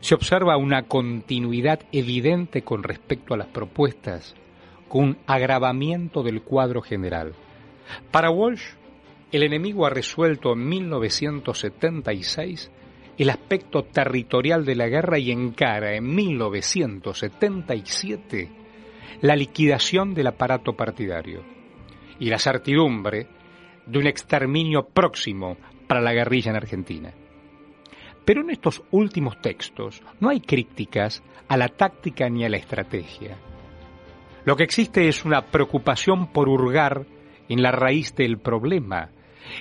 se 0.00 0.14
observa 0.14 0.56
una 0.56 0.88
continuidad 0.88 1.80
evidente 1.92 2.62
con 2.62 2.82
respecto 2.82 3.34
a 3.34 3.36
las 3.36 3.48
propuestas 3.48 4.34
con 4.88 5.04
un 5.04 5.18
agravamiento 5.26 6.22
del 6.22 6.40
cuadro 6.42 6.80
general. 6.82 7.34
Para 8.10 8.30
Walsh, 8.30 8.62
el 9.30 9.44
enemigo 9.44 9.86
ha 9.86 9.90
resuelto 9.90 10.54
en 10.54 10.68
1976 10.68 12.72
el 13.16 13.30
aspecto 13.30 13.84
territorial 13.84 14.64
de 14.64 14.74
la 14.74 14.88
guerra 14.88 15.16
y 15.18 15.30
encara 15.30 15.94
en 15.94 16.12
1977 16.14 18.50
la 19.20 19.36
liquidación 19.36 20.14
del 20.14 20.26
aparato 20.28 20.72
partidario 20.72 21.44
y 22.18 22.30
la 22.30 22.38
certidumbre 22.38 23.26
de 23.86 23.98
un 23.98 24.06
exterminio 24.06 24.88
próximo 24.88 25.56
para 25.86 26.00
la 26.00 26.12
guerrilla 26.12 26.50
en 26.50 26.56
Argentina. 26.56 27.12
Pero 28.24 28.42
en 28.42 28.50
estos 28.50 28.82
últimos 28.90 29.40
textos 29.40 30.02
no 30.20 30.28
hay 30.28 30.40
críticas 30.40 31.22
a 31.48 31.56
la 31.56 31.68
táctica 31.68 32.28
ni 32.28 32.44
a 32.44 32.48
la 32.48 32.58
estrategia. 32.58 33.36
Lo 34.44 34.56
que 34.56 34.64
existe 34.64 35.08
es 35.08 35.24
una 35.24 35.42
preocupación 35.46 36.32
por 36.32 36.48
hurgar 36.48 37.06
en 37.48 37.62
la 37.62 37.72
raíz 37.72 38.14
del 38.14 38.38
problema, 38.38 39.10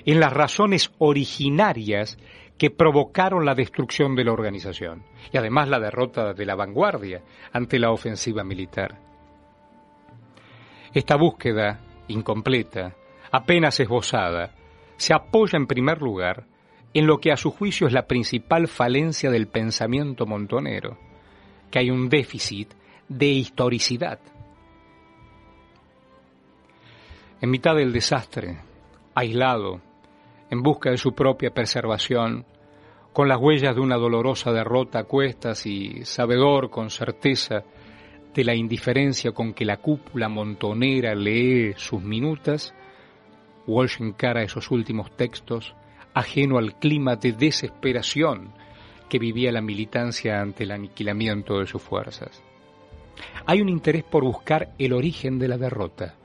en 0.06 0.20
las 0.20 0.32
razones 0.32 0.92
originarias 1.00 2.18
que 2.58 2.70
provocaron 2.70 3.46
la 3.46 3.56
destrucción 3.56 4.16
de 4.16 4.26
la 4.26 4.34
organización 4.34 5.04
y 5.32 5.38
además 5.38 5.70
la 5.70 5.80
derrota 5.80 6.34
de 6.34 6.46
la 6.46 6.56
vanguardia 6.56 7.24
ante 7.52 7.80
la 7.80 7.92
ofensiva 7.92 8.44
militar. 8.44 9.00
Esta 10.94 11.16
búsqueda, 11.16 11.80
incompleta, 12.08 12.96
apenas 13.32 13.80
esbozada, 13.80 14.56
se 14.98 15.14
apoya 15.14 15.58
en 15.58 15.68
primer 15.68 16.02
lugar 16.02 16.46
en 16.94 17.06
lo 17.06 17.20
que 17.20 17.32
a 17.32 17.38
su 17.38 17.52
juicio 17.52 17.88
es 17.88 17.94
la 17.94 18.08
principal 18.08 18.68
falencia 18.68 19.30
del 19.30 19.48
pensamiento 19.48 20.26
montonero, 20.26 20.98
que 21.70 21.80
hay 21.80 21.92
un 21.92 22.10
déficit 22.10 22.74
de 23.08 23.28
historicidad. 23.28 24.20
En 27.42 27.50
mitad 27.50 27.76
del 27.76 27.94
desastre, 27.94 28.60
aislado, 29.16 29.82
en 30.50 30.62
busca 30.62 30.90
de 30.90 30.98
su 30.98 31.14
propia 31.14 31.52
preservación, 31.52 32.46
con 33.14 33.28
las 33.28 33.40
huellas 33.40 33.76
de 33.76 33.82
una 33.82 33.98
dolorosa 33.98 34.52
derrota 34.52 35.00
a 35.00 35.04
cuestas 35.04 35.66
y 35.66 36.06
sabedor 36.06 36.70
con 36.70 36.90
certeza 36.90 37.64
de 38.34 38.44
la 38.44 38.56
indiferencia 38.56 39.32
con 39.32 39.54
que 39.54 39.66
la 39.66 39.78
cúpula 39.78 40.30
montonera 40.30 41.16
lee 41.16 41.74
sus 41.76 42.02
minutas, 42.02 42.74
Walsh 43.70 44.02
encara 44.02 44.42
esos 44.42 44.72
últimos 44.72 45.16
textos 45.16 45.76
ajeno 46.14 46.58
al 46.58 46.80
clima 46.80 47.16
de 47.16 47.34
desesperación 47.34 48.52
que 49.08 49.20
vivía 49.20 49.52
la 49.52 49.62
militancia 49.62 50.42
ante 50.42 50.64
el 50.64 50.72
aniquilamiento 50.72 51.60
de 51.60 51.68
sus 51.68 51.82
fuerzas. 51.82 52.44
Hay 53.46 53.62
un 53.62 53.70
interés 53.70 54.04
por 54.04 54.24
buscar 54.24 54.74
el 54.78 54.94
origen 54.94 55.40
de 55.40 55.48
la 55.48 55.58
derrota, 55.58 56.16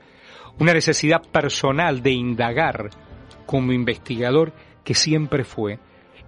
una 0.59 0.73
necesidad 0.73 1.21
personal 1.21 2.01
de 2.01 2.11
indagar 2.11 2.89
como 3.45 3.73
investigador 3.73 4.53
que 4.83 4.93
siempre 4.93 5.43
fue 5.43 5.79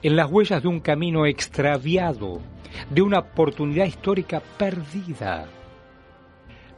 en 0.01 0.15
las 0.15 0.29
huellas 0.31 0.61
de 0.61 0.67
un 0.67 0.79
camino 0.79 1.25
extraviado, 1.25 2.41
de 2.89 3.01
una 3.01 3.19
oportunidad 3.19 3.85
histórica 3.85 4.39
perdida. 4.39 5.47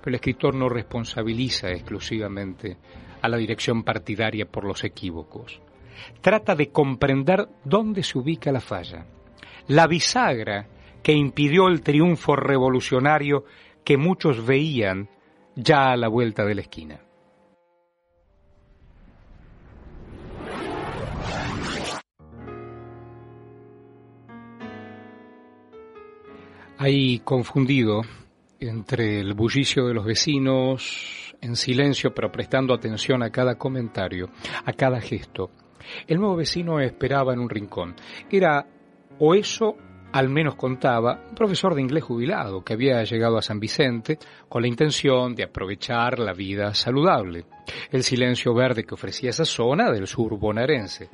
Pero 0.02 0.10
el 0.10 0.16
escritor 0.16 0.56
no 0.56 0.70
responsabiliza 0.70 1.70
exclusivamente 1.70 2.78
a 3.22 3.30
la 3.30 3.38
dirección 3.38 3.84
partidaria 3.84 4.46
por 4.46 4.64
los 4.66 4.84
equívocos. 4.84 5.62
Trata 6.22 6.56
de 6.56 6.70
comprender 6.70 7.48
dónde 7.64 8.04
se 8.04 8.18
ubica 8.18 8.52
la 8.52 8.62
falla, 8.62 9.06
la 9.68 9.88
bisagra 9.88 10.68
que 11.04 11.14
impidió 11.14 11.68
el 11.68 11.82
triunfo 11.82 12.36
revolucionario 12.36 13.46
que 13.84 13.98
muchos 13.98 14.46
veían 14.46 15.10
ya 15.56 15.92
a 15.92 15.98
la 15.98 16.08
vuelta 16.08 16.46
de 16.46 16.56
la 16.56 16.62
esquina. 16.62 17.00
Hay 26.78 27.20
confundido 27.20 28.04
entre 28.62 29.20
el 29.20 29.34
bullicio 29.34 29.88
de 29.88 29.94
los 29.94 30.06
vecinos, 30.06 31.29
en 31.42 31.56
silencio 31.56 32.14
pero 32.14 32.32
prestando 32.32 32.74
atención 32.74 33.24
a 33.24 33.30
cada 33.30 33.56
comentario, 33.56 34.30
a 34.66 34.74
cada 34.74 35.00
gesto. 35.00 35.52
El 36.08 36.20
nuevo 36.20 36.36
vecino 36.36 36.80
esperaba 36.80 37.34
en 37.34 37.40
un 37.40 37.50
rincón. 37.50 37.96
Era, 38.30 38.66
o 39.18 39.34
eso 39.34 39.76
al 40.12 40.30
menos 40.30 40.56
contaba, 40.56 41.24
un 41.30 41.36
profesor 41.36 41.76
de 41.76 41.82
inglés 41.82 42.04
jubilado 42.04 42.64
que 42.64 42.74
había 42.74 43.04
llegado 43.04 43.38
a 43.38 43.44
San 43.44 43.60
Vicente 43.60 44.18
con 44.48 44.64
la 44.64 44.68
intención 44.68 45.36
de 45.36 45.44
aprovechar 45.44 46.18
la 46.18 46.34
vida 46.34 46.74
saludable, 46.74 47.46
el 47.92 48.04
silencio 48.04 48.54
verde 48.54 48.84
que 48.84 48.96
ofrecía 48.96 49.30
esa 49.30 49.46
zona 49.46 49.92
del 49.92 50.08
sur 50.08 50.38
bonaerense 50.38 51.10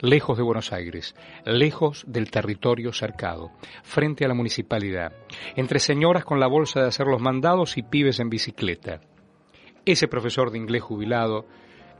lejos 0.00 0.36
de 0.36 0.44
Buenos 0.44 0.72
Aires, 0.72 1.14
lejos 1.44 2.04
del 2.06 2.30
territorio 2.30 2.92
cercado, 2.92 3.50
frente 3.82 4.24
a 4.24 4.28
la 4.28 4.34
municipalidad, 4.34 5.12
entre 5.56 5.80
señoras 5.80 6.24
con 6.24 6.40
la 6.40 6.46
bolsa 6.46 6.80
de 6.80 6.88
hacer 6.88 7.06
los 7.06 7.20
mandados 7.20 7.76
y 7.76 7.82
pibes 7.82 8.20
en 8.20 8.30
bicicleta. 8.30 9.00
Ese 9.88 10.06
profesor 10.06 10.50
de 10.50 10.58
inglés 10.58 10.82
jubilado 10.82 11.46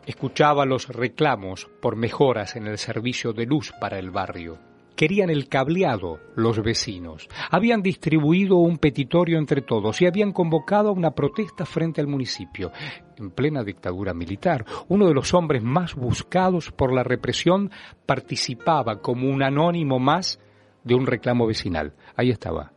escuchaba 0.05 0.66
los 0.66 0.88
reclamos 0.88 1.70
por 1.81 1.96
mejoras 1.96 2.55
en 2.55 2.66
el 2.66 2.77
servicio 2.77 3.33
de 3.33 3.46
luz 3.46 3.72
para 3.81 3.98
el 3.98 4.11
barrio 4.11 4.59
querían 4.94 5.31
el 5.31 5.48
cableado 5.48 6.18
los 6.35 6.61
vecinos. 6.61 7.29
Habían 7.51 7.83
distribuido 7.83 8.57
un 8.57 8.77
petitorio 8.79 9.38
entre 9.38 9.62
todos 9.62 10.03
y 10.03 10.07
habían 10.07 10.33
convocado 10.33 10.88
a 10.88 10.92
una 10.92 11.12
protesta 11.12 11.64
frente 11.64 12.01
al 12.01 12.09
municipio. 12.09 12.72
En 13.16 13.31
plena 13.31 13.62
dictadura 13.62 14.12
militar, 14.12 14.66
uno 14.88 15.07
de 15.07 15.14
los 15.14 15.33
hombres 15.33 15.62
más 15.62 15.94
buscados 15.94 16.72
por 16.72 16.92
la 16.92 17.05
represión 17.05 17.70
participaba 18.05 19.01
como 19.01 19.31
un 19.31 19.42
anónimo 19.42 20.01
más 20.01 20.40
de 20.83 20.96
un 20.96 21.07
reclamo 21.07 21.46
vecinal. 21.46 21.94
Ahí 22.16 22.31
estaba, 22.31 22.72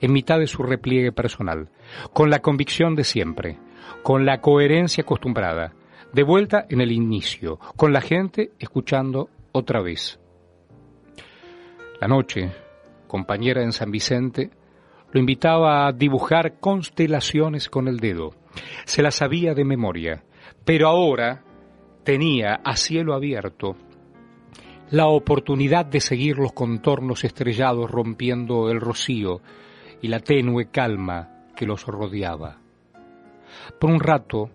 en 0.00 0.12
mitad 0.12 0.40
de 0.40 0.48
su 0.48 0.64
repliegue 0.64 1.12
personal, 1.12 1.70
con 2.12 2.30
la 2.30 2.40
convicción 2.40 2.96
de 2.96 3.04
siempre, 3.04 3.58
con 4.02 4.24
la 4.24 4.40
coherencia 4.40 5.02
acostumbrada, 5.02 5.72
de 6.12 6.22
vuelta 6.22 6.66
en 6.68 6.80
el 6.80 6.92
inicio, 6.92 7.58
con 7.76 7.92
la 7.92 8.00
gente 8.00 8.52
escuchando 8.58 9.28
otra 9.52 9.80
vez. 9.80 10.18
La 12.00 12.08
noche, 12.08 12.50
compañera 13.06 13.62
en 13.62 13.72
San 13.72 13.90
Vicente, 13.90 14.50
lo 15.12 15.20
invitaba 15.20 15.86
a 15.86 15.92
dibujar 15.92 16.58
constelaciones 16.60 17.68
con 17.68 17.88
el 17.88 17.98
dedo. 17.98 18.30
Se 18.84 19.02
las 19.02 19.16
sabía 19.16 19.54
de 19.54 19.64
memoria, 19.64 20.24
pero 20.64 20.88
ahora 20.88 21.44
tenía 22.04 22.60
a 22.64 22.76
cielo 22.76 23.14
abierto 23.14 23.76
la 24.90 25.06
oportunidad 25.06 25.86
de 25.86 26.00
seguir 26.00 26.38
los 26.38 26.52
contornos 26.52 27.22
estrellados 27.24 27.90
rompiendo 27.90 28.70
el 28.70 28.80
rocío 28.80 29.40
y 30.02 30.08
la 30.08 30.18
tenue 30.18 30.70
calma 30.70 31.46
que 31.54 31.66
los 31.66 31.86
rodeaba. 31.86 32.59
Por 33.78 33.90
un 33.90 34.00
rato, 34.00 34.50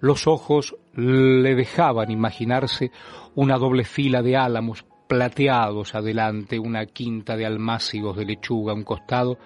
los 0.00 0.26
ojos 0.26 0.76
le 0.94 1.54
dejaban 1.54 2.10
imaginarse 2.10 2.90
una 3.34 3.56
doble 3.58 3.84
fila 3.84 4.22
de 4.22 4.36
álamos 4.36 4.84
plateados 5.08 5.94
adelante, 5.94 6.58
una 6.58 6.86
quinta 6.86 7.36
de 7.36 7.46
almácigos 7.46 8.16
de 8.16 8.26
lechuga 8.26 8.72
a 8.72 8.76
un 8.76 8.84
costado, 8.84 9.38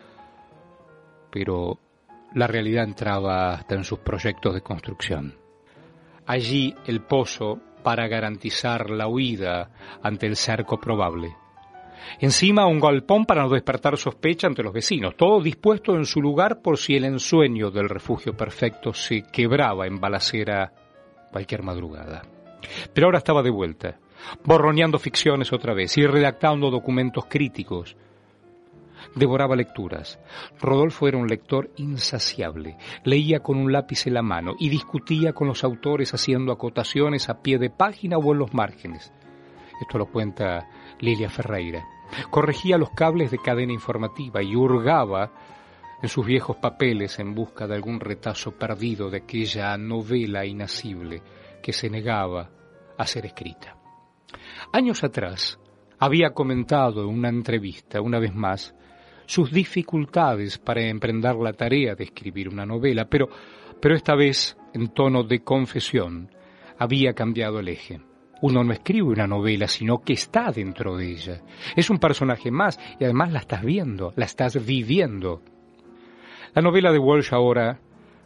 pero 1.30 1.78
la 2.34 2.46
realidad 2.46 2.84
entraba 2.84 3.54
hasta 3.54 3.74
en 3.74 3.84
sus 3.84 4.00
proyectos 4.00 4.54
de 4.54 4.62
construcción. 4.62 5.36
Allí 6.26 6.74
el 6.86 7.02
pozo 7.02 7.60
para 7.82 8.08
garantizar 8.08 8.90
la 8.90 9.08
huida 9.08 9.70
ante 10.02 10.26
el 10.26 10.36
cerco 10.36 10.78
probable. 10.78 11.36
Encima 12.18 12.66
un 12.66 12.80
galpón 12.80 13.24
para 13.24 13.42
no 13.42 13.48
despertar 13.48 13.96
sospecha 13.96 14.46
ante 14.46 14.62
los 14.62 14.72
vecinos, 14.72 15.16
todo 15.16 15.42
dispuesto 15.42 15.94
en 15.96 16.04
su 16.04 16.20
lugar 16.20 16.60
por 16.62 16.78
si 16.78 16.94
el 16.94 17.04
ensueño 17.04 17.70
del 17.70 17.88
refugio 17.88 18.36
perfecto 18.36 18.92
se 18.92 19.22
quebraba 19.22 19.86
en 19.86 20.00
balacera 20.00 20.72
cualquier 21.30 21.62
madrugada. 21.62 22.22
Pero 22.92 23.06
ahora 23.06 23.18
estaba 23.18 23.42
de 23.42 23.50
vuelta, 23.50 23.98
borroneando 24.44 24.98
ficciones 24.98 25.52
otra 25.52 25.74
vez 25.74 25.96
y 25.98 26.06
redactando 26.06 26.70
documentos 26.70 27.24
críticos. 27.28 27.96
Devoraba 29.14 29.56
lecturas. 29.56 30.18
Rodolfo 30.60 31.08
era 31.08 31.18
un 31.18 31.26
lector 31.26 31.70
insaciable. 31.76 32.76
Leía 33.04 33.40
con 33.40 33.58
un 33.58 33.72
lápiz 33.72 34.06
en 34.06 34.14
la 34.14 34.22
mano 34.22 34.54
y 34.58 34.68
discutía 34.68 35.32
con 35.32 35.48
los 35.48 35.64
autores 35.64 36.14
haciendo 36.14 36.52
acotaciones 36.52 37.28
a 37.28 37.42
pie 37.42 37.58
de 37.58 37.68
página 37.68 38.16
o 38.16 38.32
en 38.32 38.38
los 38.38 38.54
márgenes. 38.54 39.12
Esto 39.80 39.98
lo 39.98 40.06
cuenta 40.06 40.68
Lilia 41.02 41.28
Ferreira. 41.28 41.84
Corregía 42.30 42.78
los 42.78 42.90
cables 42.90 43.30
de 43.30 43.38
cadena 43.38 43.72
informativa 43.72 44.42
y 44.42 44.54
hurgaba 44.54 45.32
en 46.00 46.08
sus 46.08 46.24
viejos 46.24 46.56
papeles 46.56 47.18
en 47.18 47.34
busca 47.34 47.66
de 47.66 47.74
algún 47.74 48.00
retazo 48.00 48.52
perdido 48.52 49.10
de 49.10 49.18
aquella 49.18 49.76
novela 49.76 50.46
inacible 50.46 51.20
que 51.60 51.72
se 51.72 51.90
negaba 51.90 52.50
a 52.96 53.06
ser 53.06 53.26
escrita. 53.26 53.76
Años 54.72 55.02
atrás 55.02 55.58
había 55.98 56.30
comentado 56.30 57.02
en 57.02 57.08
una 57.08 57.28
entrevista, 57.28 58.00
una 58.00 58.20
vez 58.20 58.34
más, 58.34 58.74
sus 59.26 59.50
dificultades 59.50 60.58
para 60.58 60.82
emprender 60.82 61.34
la 61.36 61.52
tarea 61.52 61.94
de 61.96 62.04
escribir 62.04 62.48
una 62.48 62.64
novela, 62.64 63.06
pero, 63.08 63.28
pero 63.80 63.96
esta 63.96 64.14
vez, 64.14 64.56
en 64.72 64.88
tono 64.88 65.24
de 65.24 65.42
confesión, 65.42 66.30
había 66.78 67.12
cambiado 67.12 67.58
el 67.58 67.68
eje. 67.68 68.00
Uno 68.42 68.64
no 68.64 68.72
escribe 68.72 69.08
una 69.08 69.28
novela, 69.28 69.68
sino 69.68 70.02
que 70.02 70.14
está 70.14 70.50
dentro 70.50 70.96
de 70.96 71.12
ella. 71.12 71.40
Es 71.76 71.90
un 71.90 71.98
personaje 71.98 72.50
más 72.50 72.78
y 72.98 73.04
además 73.04 73.32
la 73.32 73.38
estás 73.38 73.62
viendo, 73.62 74.12
la 74.16 74.24
estás 74.24 74.66
viviendo. 74.66 75.42
La 76.52 76.60
novela 76.60 76.90
de 76.90 76.98
Walsh 76.98 77.32
ahora 77.32 77.78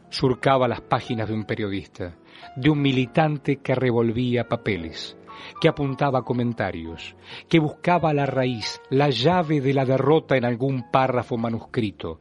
surcaba 0.09 0.68
las 0.68 0.81
páginas 0.81 1.29
de 1.29 1.35
un 1.35 1.44
periodista, 1.44 2.16
de 2.57 2.70
un 2.70 2.81
militante 2.81 3.57
que 3.57 3.74
revolvía 3.74 4.48
papeles, 4.48 5.18
que 5.61 5.68
apuntaba 5.68 6.24
comentarios, 6.24 7.14
que 7.46 7.59
buscaba 7.59 8.14
la 8.14 8.24
raíz, 8.24 8.81
la 8.88 9.11
llave 9.11 9.61
de 9.61 9.74
la 9.74 9.85
derrota 9.85 10.38
en 10.38 10.46
algún 10.46 10.90
párrafo 10.90 11.37
manuscrito, 11.37 12.20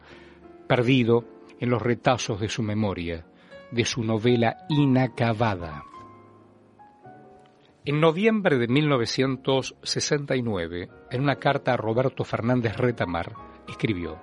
perdido 0.67 1.23
en 1.61 1.69
los 1.69 1.81
retazos 1.81 2.41
de 2.41 2.49
su 2.49 2.61
memoria, 2.61 3.25
de 3.71 3.85
su 3.85 4.03
novela 4.03 4.57
inacabada. 4.67 5.85
En 7.87 8.01
noviembre 8.01 8.57
de 8.57 8.67
1969, 8.67 10.89
en 11.11 11.21
una 11.21 11.35
carta 11.35 11.73
a 11.73 11.77
Roberto 11.77 12.23
Fernández 12.23 12.75
Retamar, 12.77 13.31
escribió, 13.67 14.17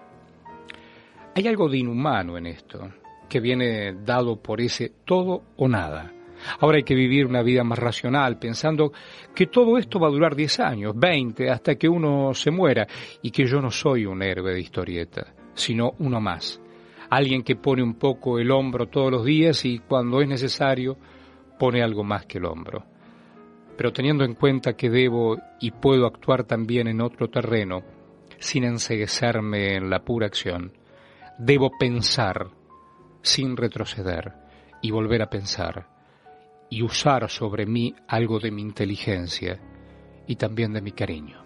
Hay 1.36 1.46
algo 1.46 1.68
de 1.68 1.78
inhumano 1.78 2.36
en 2.36 2.48
esto, 2.48 2.90
que 3.28 3.38
viene 3.38 3.94
dado 4.04 4.42
por 4.42 4.60
ese 4.60 4.90
todo 5.04 5.44
o 5.56 5.68
nada. 5.68 6.12
Ahora 6.58 6.78
hay 6.78 6.82
que 6.82 6.96
vivir 6.96 7.24
una 7.24 7.44
vida 7.44 7.62
más 7.62 7.78
racional, 7.78 8.36
pensando 8.36 8.92
que 9.32 9.46
todo 9.46 9.78
esto 9.78 10.00
va 10.00 10.08
a 10.08 10.12
durar 10.12 10.34
10 10.34 10.58
años, 10.58 10.94
20, 10.96 11.48
hasta 11.48 11.76
que 11.76 11.88
uno 11.88 12.34
se 12.34 12.50
muera, 12.50 12.88
y 13.22 13.30
que 13.30 13.46
yo 13.46 13.60
no 13.60 13.70
soy 13.70 14.06
un 14.06 14.24
héroe 14.24 14.54
de 14.54 14.60
historieta, 14.60 15.34
sino 15.54 15.92
uno 16.00 16.20
más. 16.20 16.60
Alguien 17.10 17.44
que 17.44 17.54
pone 17.54 17.84
un 17.84 17.94
poco 17.94 18.40
el 18.40 18.50
hombro 18.50 18.88
todos 18.88 19.12
los 19.12 19.24
días 19.24 19.64
y 19.64 19.78
cuando 19.78 20.20
es 20.20 20.26
necesario 20.26 20.96
pone 21.60 21.80
algo 21.80 22.02
más 22.02 22.26
que 22.26 22.38
el 22.38 22.46
hombro 22.46 22.90
pero 23.82 23.92
teniendo 23.92 24.22
en 24.22 24.34
cuenta 24.34 24.74
que 24.74 24.88
debo 24.88 25.38
y 25.58 25.72
puedo 25.72 26.06
actuar 26.06 26.44
también 26.44 26.86
en 26.86 27.00
otro 27.00 27.28
terreno, 27.28 27.82
sin 28.38 28.62
enseguecerme 28.62 29.74
en 29.74 29.90
la 29.90 30.04
pura 30.04 30.28
acción, 30.28 30.72
debo 31.36 31.68
pensar 31.80 32.46
sin 33.22 33.56
retroceder 33.56 34.34
y 34.82 34.92
volver 34.92 35.20
a 35.20 35.30
pensar 35.30 35.88
y 36.70 36.84
usar 36.84 37.28
sobre 37.28 37.66
mí 37.66 37.92
algo 38.06 38.38
de 38.38 38.52
mi 38.52 38.62
inteligencia 38.62 39.60
y 40.28 40.36
también 40.36 40.72
de 40.72 40.80
mi 40.80 40.92
cariño. 40.92 41.41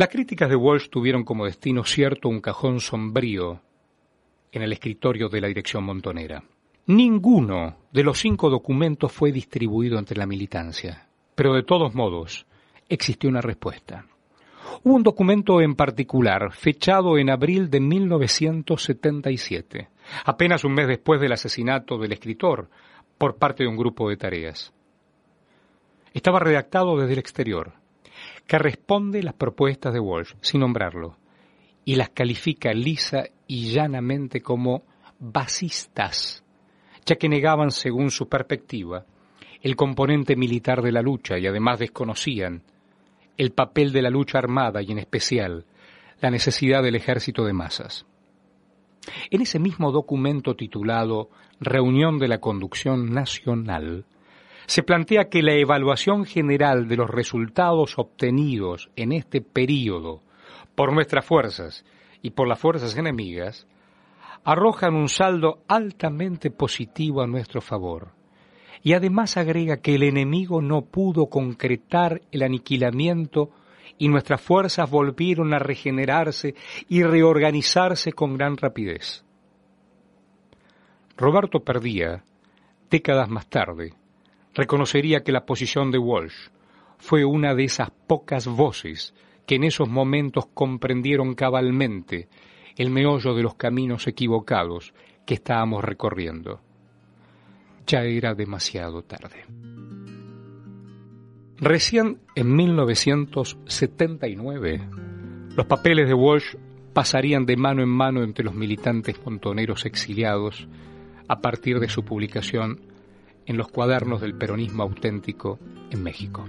Las 0.00 0.08
críticas 0.08 0.48
de 0.48 0.56
Walsh 0.56 0.88
tuvieron 0.88 1.24
como 1.24 1.44
destino 1.44 1.84
cierto 1.84 2.30
un 2.30 2.40
cajón 2.40 2.80
sombrío 2.80 3.60
en 4.50 4.62
el 4.62 4.72
escritorio 4.72 5.28
de 5.28 5.42
la 5.42 5.48
dirección 5.48 5.84
montonera. 5.84 6.42
Ninguno 6.86 7.76
de 7.92 8.02
los 8.02 8.18
cinco 8.18 8.48
documentos 8.48 9.12
fue 9.12 9.30
distribuido 9.30 9.98
entre 9.98 10.16
la 10.16 10.24
militancia, 10.24 11.06
pero 11.34 11.52
de 11.52 11.64
todos 11.64 11.94
modos 11.94 12.46
existió 12.88 13.28
una 13.28 13.42
respuesta. 13.42 14.06
Hubo 14.84 14.94
un 14.94 15.02
documento 15.02 15.60
en 15.60 15.74
particular, 15.74 16.50
fechado 16.54 17.18
en 17.18 17.28
abril 17.28 17.68
de 17.68 17.80
1977, 17.80 19.90
apenas 20.24 20.64
un 20.64 20.72
mes 20.72 20.88
después 20.88 21.20
del 21.20 21.32
asesinato 21.32 21.98
del 21.98 22.12
escritor 22.12 22.70
por 23.18 23.36
parte 23.36 23.64
de 23.64 23.68
un 23.68 23.76
grupo 23.76 24.08
de 24.08 24.16
tareas. 24.16 24.72
Estaba 26.14 26.40
redactado 26.40 26.96
desde 26.96 27.12
el 27.12 27.18
exterior 27.18 27.74
que 28.50 28.58
responde 28.58 29.22
las 29.22 29.34
propuestas 29.34 29.92
de 29.94 30.00
Walsh 30.00 30.32
sin 30.40 30.62
nombrarlo 30.62 31.16
y 31.84 31.94
las 31.94 32.08
califica 32.08 32.72
lisa 32.72 33.22
y 33.46 33.70
llanamente 33.70 34.40
como 34.40 34.82
basistas, 35.20 36.42
ya 37.06 37.14
que 37.14 37.28
negaban, 37.28 37.70
según 37.70 38.10
su 38.10 38.28
perspectiva, 38.28 39.06
el 39.62 39.76
componente 39.76 40.34
militar 40.34 40.82
de 40.82 40.90
la 40.90 41.00
lucha 41.00 41.38
y 41.38 41.46
además 41.46 41.78
desconocían 41.78 42.64
el 43.36 43.52
papel 43.52 43.92
de 43.92 44.02
la 44.02 44.10
lucha 44.10 44.38
armada 44.38 44.82
y 44.82 44.90
en 44.90 44.98
especial 44.98 45.64
la 46.20 46.32
necesidad 46.32 46.82
del 46.82 46.96
ejército 46.96 47.44
de 47.44 47.52
masas. 47.52 48.04
En 49.30 49.42
ese 49.42 49.60
mismo 49.60 49.92
documento 49.92 50.56
titulado 50.56 51.30
Reunión 51.60 52.18
de 52.18 52.26
la 52.26 52.40
Conducción 52.40 53.14
Nacional, 53.14 54.06
se 54.70 54.84
plantea 54.84 55.28
que 55.28 55.42
la 55.42 55.54
evaluación 55.54 56.24
general 56.24 56.86
de 56.86 56.96
los 56.96 57.10
resultados 57.10 57.98
obtenidos 57.98 58.88
en 58.94 59.10
este 59.10 59.40
período 59.40 60.22
por 60.76 60.92
nuestras 60.92 61.26
fuerzas 61.26 61.84
y 62.22 62.30
por 62.30 62.46
las 62.46 62.60
fuerzas 62.60 62.96
enemigas 62.96 63.66
arrojan 64.44 64.94
un 64.94 65.08
saldo 65.08 65.64
altamente 65.66 66.52
positivo 66.52 67.20
a 67.20 67.26
nuestro 67.26 67.60
favor. 67.60 68.12
Y 68.84 68.92
además 68.92 69.36
agrega 69.36 69.78
que 69.78 69.96
el 69.96 70.04
enemigo 70.04 70.62
no 70.62 70.82
pudo 70.82 71.26
concretar 71.26 72.22
el 72.30 72.44
aniquilamiento 72.44 73.50
y 73.98 74.06
nuestras 74.06 74.40
fuerzas 74.40 74.88
volvieron 74.88 75.52
a 75.52 75.58
regenerarse 75.58 76.54
y 76.88 77.02
reorganizarse 77.02 78.12
con 78.12 78.36
gran 78.36 78.56
rapidez. 78.56 79.24
Roberto 81.16 81.58
Perdía, 81.58 82.22
décadas 82.88 83.28
más 83.28 83.48
tarde, 83.48 83.94
reconocería 84.54 85.22
que 85.22 85.32
la 85.32 85.46
posición 85.46 85.90
de 85.90 85.96
Walsh 85.98 86.50
fue 86.98 87.24
una 87.24 87.54
de 87.54 87.64
esas 87.64 87.90
pocas 87.90 88.46
voces 88.46 89.14
que 89.46 89.54
en 89.56 89.64
esos 89.64 89.88
momentos 89.88 90.46
comprendieron 90.52 91.34
cabalmente 91.34 92.28
el 92.76 92.90
meollo 92.90 93.34
de 93.34 93.42
los 93.42 93.54
caminos 93.54 94.06
equivocados 94.06 94.92
que 95.26 95.34
estábamos 95.34 95.84
recorriendo. 95.84 96.60
Ya 97.86 98.04
era 98.04 98.34
demasiado 98.34 99.02
tarde. 99.02 99.44
Recién 101.58 102.20
en 102.34 102.56
1979, 102.56 104.88
los 105.56 105.66
papeles 105.66 106.08
de 106.08 106.14
Walsh 106.14 106.54
pasarían 106.92 107.44
de 107.44 107.56
mano 107.56 107.82
en 107.82 107.88
mano 107.88 108.22
entre 108.22 108.44
los 108.44 108.54
militantes 108.54 109.16
montoneros 109.24 109.84
exiliados 109.84 110.68
a 111.28 111.40
partir 111.40 111.80
de 111.80 111.88
su 111.88 112.04
publicación 112.04 112.89
en 113.50 113.56
los 113.56 113.68
cuadernos 113.68 114.20
del 114.20 114.36
peronismo 114.36 114.84
auténtico 114.84 115.58
en 115.90 116.04
México. 116.04 116.48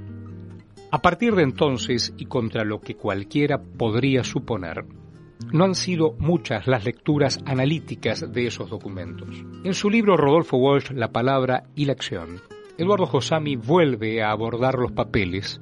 A 0.91 1.01
partir 1.01 1.33
de 1.33 1.41
entonces, 1.41 2.13
y 2.15 2.25
contra 2.25 2.63
lo 2.63 2.79
que 2.79 2.95
cualquiera 2.95 3.59
podría 3.59 4.23
suponer, 4.23 4.85
no 5.51 5.63
han 5.63 5.73
sido 5.73 6.13
muchas 6.19 6.67
las 6.67 6.85
lecturas 6.85 7.39
analíticas 7.45 8.31
de 8.31 8.45
esos 8.45 8.69
documentos. 8.69 9.29
En 9.63 9.73
su 9.73 9.89
libro 9.89 10.15
Rodolfo 10.15 10.57
Walsh, 10.57 10.91
La 10.91 11.11
palabra 11.11 11.63
y 11.75 11.85
la 11.85 11.93
acción, 11.93 12.39
Eduardo 12.77 13.07
Josami 13.07 13.55
vuelve 13.55 14.21
a 14.21 14.29
abordar 14.29 14.75
los 14.75 14.91
papeles 14.91 15.59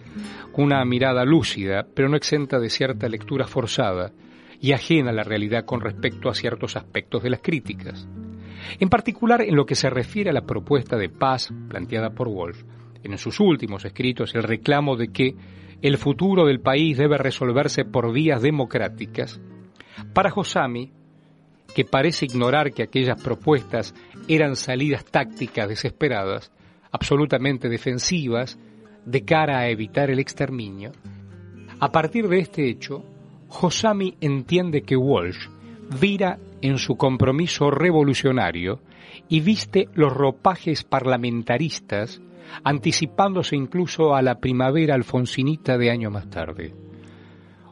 con 0.52 0.66
una 0.66 0.84
mirada 0.84 1.24
lúcida, 1.24 1.88
pero 1.94 2.10
no 2.10 2.18
exenta 2.18 2.60
de 2.60 2.70
cierta 2.70 3.08
lectura 3.08 3.48
forzada 3.48 4.12
y 4.60 4.74
ajena 4.74 5.12
a 5.12 5.14
la 5.14 5.24
realidad 5.24 5.64
con 5.64 5.80
respecto 5.80 6.30
a 6.30 6.36
ciertos 6.36 6.76
aspectos 6.76 7.24
de 7.24 7.30
las 7.30 7.40
críticas. 7.42 8.08
En 8.80 8.90
particular 8.90 9.42
en 9.42 9.56
lo 9.56 9.66
que 9.66 9.76
se 9.76 9.90
refiere 9.90 10.30
a 10.30 10.34
la 10.34 10.46
propuesta 10.46 10.98
de 10.98 11.10
paz 11.10 11.50
planteada 11.70 12.12
por 12.12 12.28
Walsh, 12.28 12.64
en 13.04 13.18
sus 13.18 13.40
últimos 13.40 13.86
escritos 13.86 14.36
el 14.36 14.44
reclamo 14.44 14.96
de 14.96 15.08
que 15.08 15.36
el 15.82 15.98
futuro 15.98 16.46
del 16.46 16.60
país 16.60 16.98
debe 16.98 17.18
resolverse 17.18 17.86
por 17.86 18.12
vías 18.12 18.42
democráticas, 18.42 19.40
para 20.14 20.30
Josami, 20.30 20.92
que 21.74 21.86
parece 21.86 22.26
ignorar 22.26 22.74
que 22.74 22.84
aquellas 22.84 23.22
propuestas 23.22 23.94
eran 24.28 24.56
salidas 24.56 25.06
tácticas 25.06 25.70
desesperadas, 25.70 26.52
absolutamente 26.92 27.70
defensivas, 27.70 28.60
de 29.06 29.24
cara 29.24 29.60
a 29.60 29.70
evitar 29.70 30.10
el 30.10 30.20
exterminio, 30.20 30.92
a 31.82 31.94
partir 31.94 32.28
de 32.28 32.40
este 32.40 32.70
hecho, 32.70 33.06
Josami 33.48 34.18
entiende 34.20 34.82
que 34.82 34.98
Walsh 34.98 35.48
vira 36.00 36.38
en 36.62 36.78
su 36.78 36.96
compromiso 36.96 37.72
revolucionario 37.72 38.82
y 39.28 39.42
viste 39.42 39.88
los 39.94 40.14
ropajes 40.14 40.84
parlamentaristas 40.84 42.22
anticipándose 42.64 43.56
incluso 43.56 44.16
a 44.16 44.22
la 44.22 44.40
primavera 44.40 44.96
alfonsinita 44.96 45.78
de 45.78 45.92
año 45.92 46.10
más 46.10 46.30
tarde. 46.30 46.74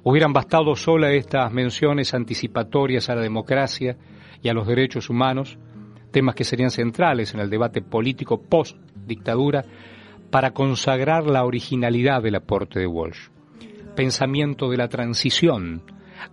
Hubieran 0.04 0.34
bastado 0.34 0.76
sola 0.76 1.12
estas 1.12 1.52
menciones 1.52 2.14
anticipatorias 2.14 3.10
a 3.10 3.16
la 3.16 3.22
democracia 3.22 3.98
y 4.42 4.50
a 4.50 4.54
los 4.54 4.68
derechos 4.68 5.10
humanos, 5.10 5.58
temas 6.12 6.36
que 6.36 6.44
serían 6.44 6.70
centrales 6.70 7.34
en 7.34 7.42
el 7.42 7.50
debate 7.50 7.82
político 7.82 8.42
post-dictadura, 8.42 9.66
para 10.30 10.52
consagrar 10.52 11.26
la 11.26 11.46
originalidad 11.46 12.22
del 12.22 12.36
aporte 12.36 12.80
de 12.80 12.88
Walsh. 12.88 13.30
Pensamiento 13.96 14.70
de 14.70 14.78
la 14.78 14.90
transición, 14.90 15.84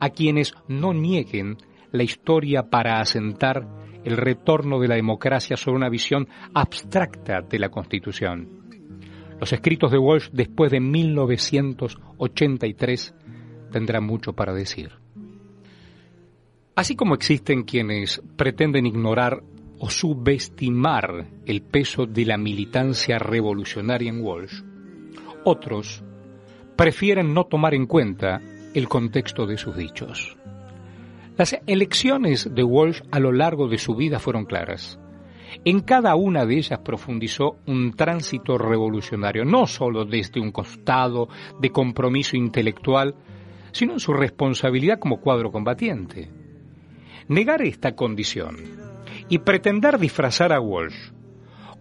a 0.00 0.10
quienes 0.10 0.54
no 0.68 0.92
nieguen 0.92 1.58
la 1.94 2.02
historia 2.02 2.64
para 2.64 3.00
asentar 3.00 3.66
el 4.02 4.16
retorno 4.16 4.80
de 4.80 4.88
la 4.88 4.96
democracia 4.96 5.56
sobre 5.56 5.76
una 5.76 5.88
visión 5.88 6.26
abstracta 6.52 7.40
de 7.40 7.60
la 7.60 7.68
Constitución. 7.68 8.48
Los 9.38 9.52
escritos 9.52 9.92
de 9.92 9.98
Walsh 9.98 10.30
después 10.32 10.72
de 10.72 10.80
1983 10.80 13.14
tendrán 13.70 14.02
mucho 14.02 14.32
para 14.32 14.52
decir. 14.52 14.90
Así 16.74 16.96
como 16.96 17.14
existen 17.14 17.62
quienes 17.62 18.20
pretenden 18.36 18.86
ignorar 18.86 19.44
o 19.78 19.88
subestimar 19.88 21.28
el 21.46 21.62
peso 21.62 22.06
de 22.06 22.26
la 22.26 22.36
militancia 22.36 23.20
revolucionaria 23.20 24.10
en 24.10 24.20
Walsh, 24.20 24.64
otros 25.44 26.02
prefieren 26.74 27.32
no 27.32 27.44
tomar 27.44 27.72
en 27.72 27.86
cuenta 27.86 28.40
el 28.74 28.88
contexto 28.88 29.46
de 29.46 29.56
sus 29.56 29.76
dichos. 29.76 30.36
Las 31.36 31.58
elecciones 31.66 32.54
de 32.54 32.62
Walsh 32.62 33.00
a 33.10 33.18
lo 33.18 33.32
largo 33.32 33.66
de 33.66 33.78
su 33.78 33.96
vida 33.96 34.20
fueron 34.20 34.44
claras. 34.44 35.00
En 35.64 35.80
cada 35.80 36.14
una 36.14 36.46
de 36.46 36.58
ellas 36.58 36.78
profundizó 36.84 37.56
un 37.66 37.92
tránsito 37.92 38.56
revolucionario, 38.56 39.44
no 39.44 39.66
solo 39.66 40.04
desde 40.04 40.40
un 40.40 40.52
costado 40.52 41.28
de 41.60 41.70
compromiso 41.70 42.36
intelectual, 42.36 43.16
sino 43.72 43.94
en 43.94 44.00
su 44.00 44.12
responsabilidad 44.12 45.00
como 45.00 45.20
cuadro 45.20 45.50
combatiente. 45.50 46.30
Negar 47.26 47.62
esta 47.62 47.96
condición 47.96 48.56
y 49.28 49.38
pretender 49.38 49.98
disfrazar 49.98 50.52
a 50.52 50.60
Walsh 50.60 51.13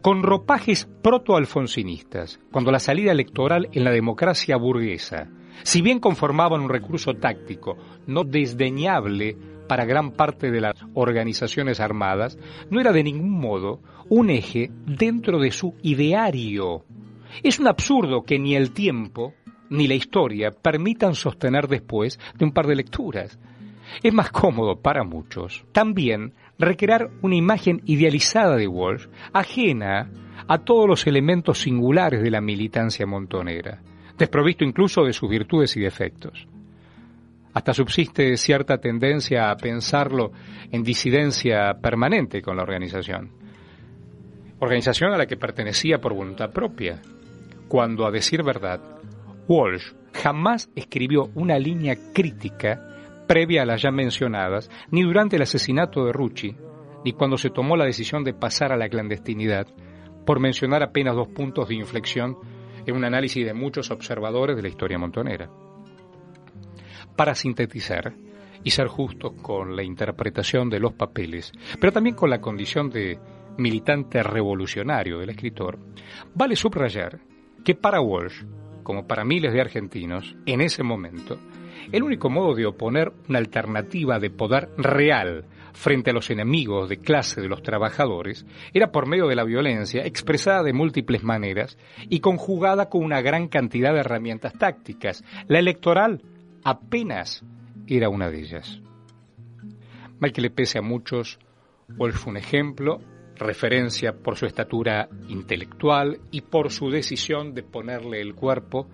con 0.04 0.22
ropajes 0.22 0.88
proto-alfonsinistas, 1.01 2.39
cuando 2.51 2.72
la 2.72 2.80
salida 2.80 3.12
electoral 3.12 3.70
en 3.72 3.84
la 3.84 3.91
democracia 3.91 4.56
burguesa 4.58 5.30
si 5.62 5.82
bien 5.82 5.99
conformaban 5.99 6.62
un 6.62 6.70
recurso 6.70 7.14
táctico 7.14 7.78
no 8.08 8.24
desdeñable 8.24 9.38
para 9.68 9.86
gran 9.86 10.12
parte 10.12 10.51
de 10.51 10.62
las 10.62 10.74
organizaciones 10.93 11.80
armadas, 11.80 12.38
no 12.70 12.82
era 12.82 12.91
de 12.91 13.04
ningún 13.04 13.32
modo 13.32 13.80
un 14.10 14.30
eje 14.30 14.72
dentro 14.86 15.39
de 15.39 15.51
su 15.51 15.76
ideario. 15.84 16.86
Es 17.43 17.60
un 17.60 17.68
absurdo 17.68 18.24
que 18.24 18.39
ni 18.39 18.56
el 18.56 18.72
tiempo 18.72 19.34
ni 19.70 19.88
la 19.88 19.95
historia 19.95 20.51
permitan 20.51 21.16
sostener 21.16 21.68
después 21.68 22.20
de 22.38 22.45
un 22.45 22.51
par 22.51 22.68
de 22.68 22.76
lecturas. 22.76 23.39
Es 24.01 24.14
más 24.14 24.32
cómodo 24.32 24.82
para 24.82 25.04
muchos 25.04 25.66
también 25.72 26.34
recrear 26.58 27.10
una 27.22 27.36
imagen 27.36 27.82
idealizada 27.86 28.56
de 28.56 28.68
Walsh, 28.68 29.08
ajena 29.34 30.10
a 30.47 30.60
todos 30.60 30.88
los 30.88 31.08
elementos 31.08 31.60
singulares 31.60 32.22
de 32.22 32.32
la 32.32 32.41
militancia 32.41 33.06
montonera 33.06 33.82
desprovisto 34.18 34.64
incluso 34.64 35.04
de 35.04 35.14
sus 35.14 35.30
virtudes 35.30 35.76
y 35.78 35.82
defectos. 35.82 36.47
Hasta 37.54 37.74
subsiste 37.74 38.36
cierta 38.38 38.80
tendencia 38.80 39.51
a 39.51 39.56
pensarlo 39.56 40.32
en 40.72 40.84
disidencia 40.84 41.74
permanente 41.82 42.41
con 42.41 42.58
la 42.58 42.64
organización. 42.64 43.32
Organización 44.60 45.14
a 45.14 45.18
la 45.18 45.28
que 45.28 45.38
pertenecía 45.38 45.99
por 45.99 46.14
voluntad 46.14 46.51
propia, 46.51 47.01
cuando, 47.68 48.06
a 48.06 48.12
decir 48.12 48.43
verdad, 48.43 48.80
Walsh 49.47 49.93
jamás 50.14 50.70
escribió 50.76 51.30
una 51.36 51.60
línea 51.60 51.95
crítica 52.14 52.92
previa 53.28 53.63
a 53.63 53.65
las 53.65 53.82
ya 53.82 53.91
mencionadas, 53.91 54.69
ni 54.91 55.03
durante 55.03 55.36
el 55.36 55.41
asesinato 55.41 56.05
de 56.05 56.13
Rucci, 56.13 56.55
ni 57.03 57.13
cuando 57.13 57.38
se 57.38 57.49
tomó 57.49 57.76
la 57.76 57.86
decisión 57.86 58.24
de 58.24 58.34
pasar 58.34 58.71
a 58.71 58.78
la 58.78 58.89
clandestinidad, 58.89 59.67
por 60.26 60.39
mencionar 60.39 60.84
apenas 60.84 61.15
dos 61.15 61.28
puntos 61.30 61.67
de 61.67 61.76
inflexión 61.76 62.38
en 62.86 62.95
un 62.95 63.05
análisis 63.05 63.45
de 63.45 63.53
muchos 63.53 63.91
observadores 63.91 64.55
de 64.55 64.61
la 64.61 64.69
historia 64.69 64.97
montonera. 64.97 65.49
Para 67.15 67.36
sintetizar 67.36 68.13
y 68.63 68.71
ser 68.71 68.88
justos 68.88 69.34
con 69.41 69.76
la 69.76 69.84
interpretación 69.84 70.69
de 70.69 70.80
los 70.80 70.93
papeles, 70.93 71.51
pero 71.80 71.91
también 71.91 72.15
con 72.15 72.30
la 72.30 72.39
condición 72.39 72.89
de 72.89 73.19
militante 73.57 74.24
revolucionario 74.24 75.19
del 75.19 75.30
escritor, 75.30 75.78
vale 76.34 76.55
subrayar 76.55 77.19
que 77.63 77.76
para 77.76 78.01
Walsh, 78.01 78.43
como 78.84 79.07
para 79.07 79.25
miles 79.25 79.53
de 79.53 79.61
argentinos, 79.61 80.36
en 80.45 80.61
ese 80.61 80.84
momento, 80.84 81.39
el 81.91 82.03
único 82.03 82.29
modo 82.29 82.55
de 82.55 82.65
oponer 82.65 83.11
una 83.27 83.39
alternativa 83.39 84.19
de 84.19 84.29
poder 84.29 84.69
real 84.77 85.45
frente 85.73 86.11
a 86.11 86.13
los 86.13 86.29
enemigos 86.29 86.88
de 86.88 86.97
clase 86.97 87.41
de 87.41 87.47
los 87.47 87.63
trabajadores 87.63 88.45
era 88.73 88.91
por 88.91 89.07
medio 89.07 89.27
de 89.27 89.36
la 89.36 89.43
violencia, 89.43 90.05
expresada 90.05 90.63
de 90.63 90.73
múltiples 90.73 91.23
maneras 91.23 91.77
y 92.09 92.19
conjugada 92.19 92.89
con 92.89 93.03
una 93.03 93.21
gran 93.21 93.47
cantidad 93.47 93.93
de 93.93 93.99
herramientas 93.99 94.53
tácticas. 94.53 95.23
La 95.47 95.59
electoral 95.59 96.21
apenas 96.63 97.43
era 97.88 98.09
una 98.09 98.29
de 98.29 98.39
ellas. 98.39 98.81
Mal 100.19 100.31
que 100.31 100.41
le 100.41 100.51
pese 100.51 100.77
a 100.77 100.81
muchos, 100.81 101.39
Wolf 101.89 102.15
fue 102.15 102.31
un 102.31 102.38
ejemplo, 102.38 103.01
referencia 103.38 104.13
por 104.13 104.38
su 104.38 104.45
estatura 104.45 105.09
intelectual 105.27 106.19
y 106.31 106.41
por 106.41 106.71
su 106.71 106.89
decisión 106.89 107.53
de 107.53 107.63
ponerle 107.63 108.21
el 108.21 108.36
cuerpo 108.36 108.88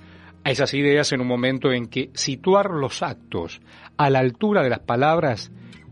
a 0.44 0.52
esas 0.52 0.74
ideas 0.74 1.12
en 1.12 1.22
un 1.22 1.28
momento 1.28 1.72
en 1.72 1.88
que 1.88 2.10
situar 2.14 2.72
los 2.72 3.04
actos 3.04 3.62
a 3.98 4.10
la 4.10 4.20
altura 4.20 4.64
de 4.64 4.70
las 4.70 4.80
palabras 4.80 5.52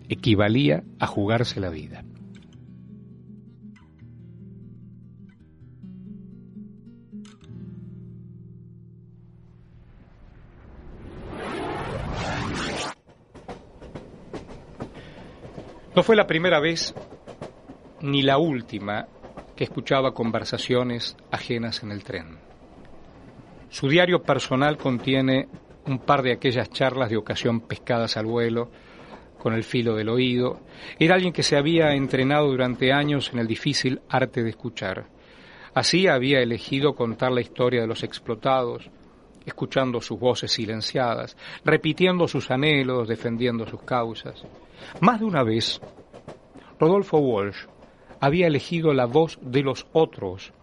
equivalía 0.10 0.84
a 1.00 1.08
jugarse 1.08 1.60
la 1.60 1.70
vida. 1.70 2.04
No 15.98 16.04
fue 16.04 16.16
la 16.16 16.28
primera 16.28 16.60
vez 16.60 16.94
ni 18.02 18.22
la 18.22 18.38
última 18.38 19.08
que 19.56 19.64
escuchaba 19.64 20.14
conversaciones 20.14 21.16
ajenas 21.32 21.84
en 21.84 21.92
el 21.92 22.04
tren. 22.04 22.38
Su 23.70 23.90
diario 23.90 24.22
personal 24.22 24.78
contiene 24.78 25.48
un 25.86 26.00
par 26.00 26.22
de 26.22 26.34
aquellas 26.34 26.70
charlas 26.70 27.10
de 27.10 27.18
ocasión 27.18 27.62
pescadas 27.62 28.18
al 28.18 28.26
vuelo, 28.26 28.70
con 29.38 29.54
el 29.54 29.64
filo 29.64 29.96
del 29.96 30.10
oído. 30.10 30.60
Era 31.00 31.16
alguien 31.16 31.34
que 31.34 31.44
se 31.44 31.58
había 31.58 31.94
entrenado 31.94 32.48
durante 32.48 32.92
años 32.92 33.32
en 33.34 33.40
el 33.40 33.48
difícil 33.48 34.02
arte 34.10 34.44
de 34.44 34.50
escuchar. 34.50 35.06
Así 35.74 36.08
había 36.08 36.40
elegido 36.40 36.96
contar 36.96 37.32
la 37.32 37.42
historia 37.42 37.82
de 37.82 37.88
los 37.88 38.04
explotados, 38.04 38.90
escuchando 39.46 40.02
sus 40.02 40.20
voces 40.20 40.52
silenciadas, 40.52 41.38
repitiendo 41.64 42.28
sus 42.28 42.52
anhelos, 42.52 43.08
defendiendo 43.08 43.66
sus 43.68 43.82
causas. 43.84 44.44
Más 45.02 45.20
de 45.20 45.26
una 45.26 45.44
vez, 45.44 45.80
Rodolfo 46.80 47.20
Walsh 47.20 47.66
había 48.20 48.48
elegido 48.48 48.94
la 48.94 49.06
voz 49.06 49.40
de 49.42 49.62
los 49.62 49.88
otros 49.94 50.54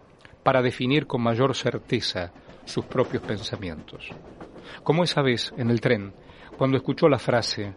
para 0.43 0.61
definir 0.61 1.07
con 1.07 1.21
mayor 1.21 1.55
certeza 1.55 2.31
sus 2.65 2.85
propios 2.85 3.23
pensamientos. 3.23 4.09
Como 4.83 5.03
esa 5.03 5.21
vez 5.21 5.53
en 5.57 5.69
el 5.69 5.81
tren, 5.81 6.13
cuando 6.57 6.77
escuchó 6.77 7.07
la 7.07 7.19
frase, 7.19 7.73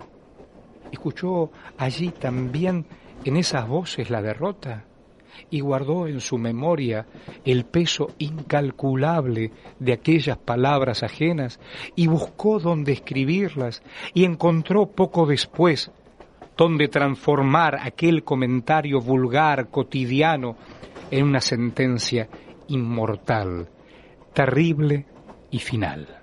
¿escuchó 0.93 1.51
allí 1.77 2.11
también 2.11 2.87
en 3.25 3.37
esas 3.37 3.67
voces 3.69 4.11
la 4.11 4.23
derrota? 4.23 4.85
y 5.51 5.61
guardó 5.61 6.07
en 6.07 6.21
su 6.21 6.39
memoria 6.39 7.07
el 7.45 7.65
peso 7.65 8.09
incalculable 8.19 9.53
de 9.79 9.93
aquellas 9.93 10.39
palabras 10.39 11.03
ajenas 11.03 11.61
y 11.95 12.07
buscó 12.07 12.59
dónde 12.59 12.93
escribirlas 12.93 13.83
y 14.15 14.25
encontró 14.25 14.87
poco 14.87 15.27
después 15.27 15.91
donde 16.59 16.89
transformar 16.89 17.79
aquel 17.81 18.25
comentario 18.25 19.01
vulgar, 19.01 19.69
cotidiano, 19.71 20.57
en 21.09 21.25
una 21.25 21.41
sentencia 21.41 22.29
inmortal, 22.67 23.69
terrible 24.35 25.07
y 25.53 25.61
final. 25.61 26.21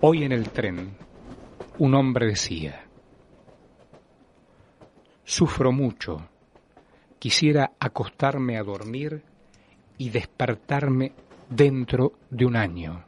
Hoy 0.00 0.24
en 0.24 0.32
el 0.32 0.50
tren, 0.50 0.96
un 1.78 1.94
hombre 1.94 2.26
decía, 2.26 2.86
sufro 5.22 5.70
mucho, 5.70 6.28
quisiera 7.20 7.70
acostarme 7.78 8.58
a 8.58 8.64
dormir 8.64 9.22
y 9.96 10.10
despertarme 10.10 11.12
dentro 11.48 12.14
de 12.30 12.46
un 12.46 12.56
año. 12.56 13.04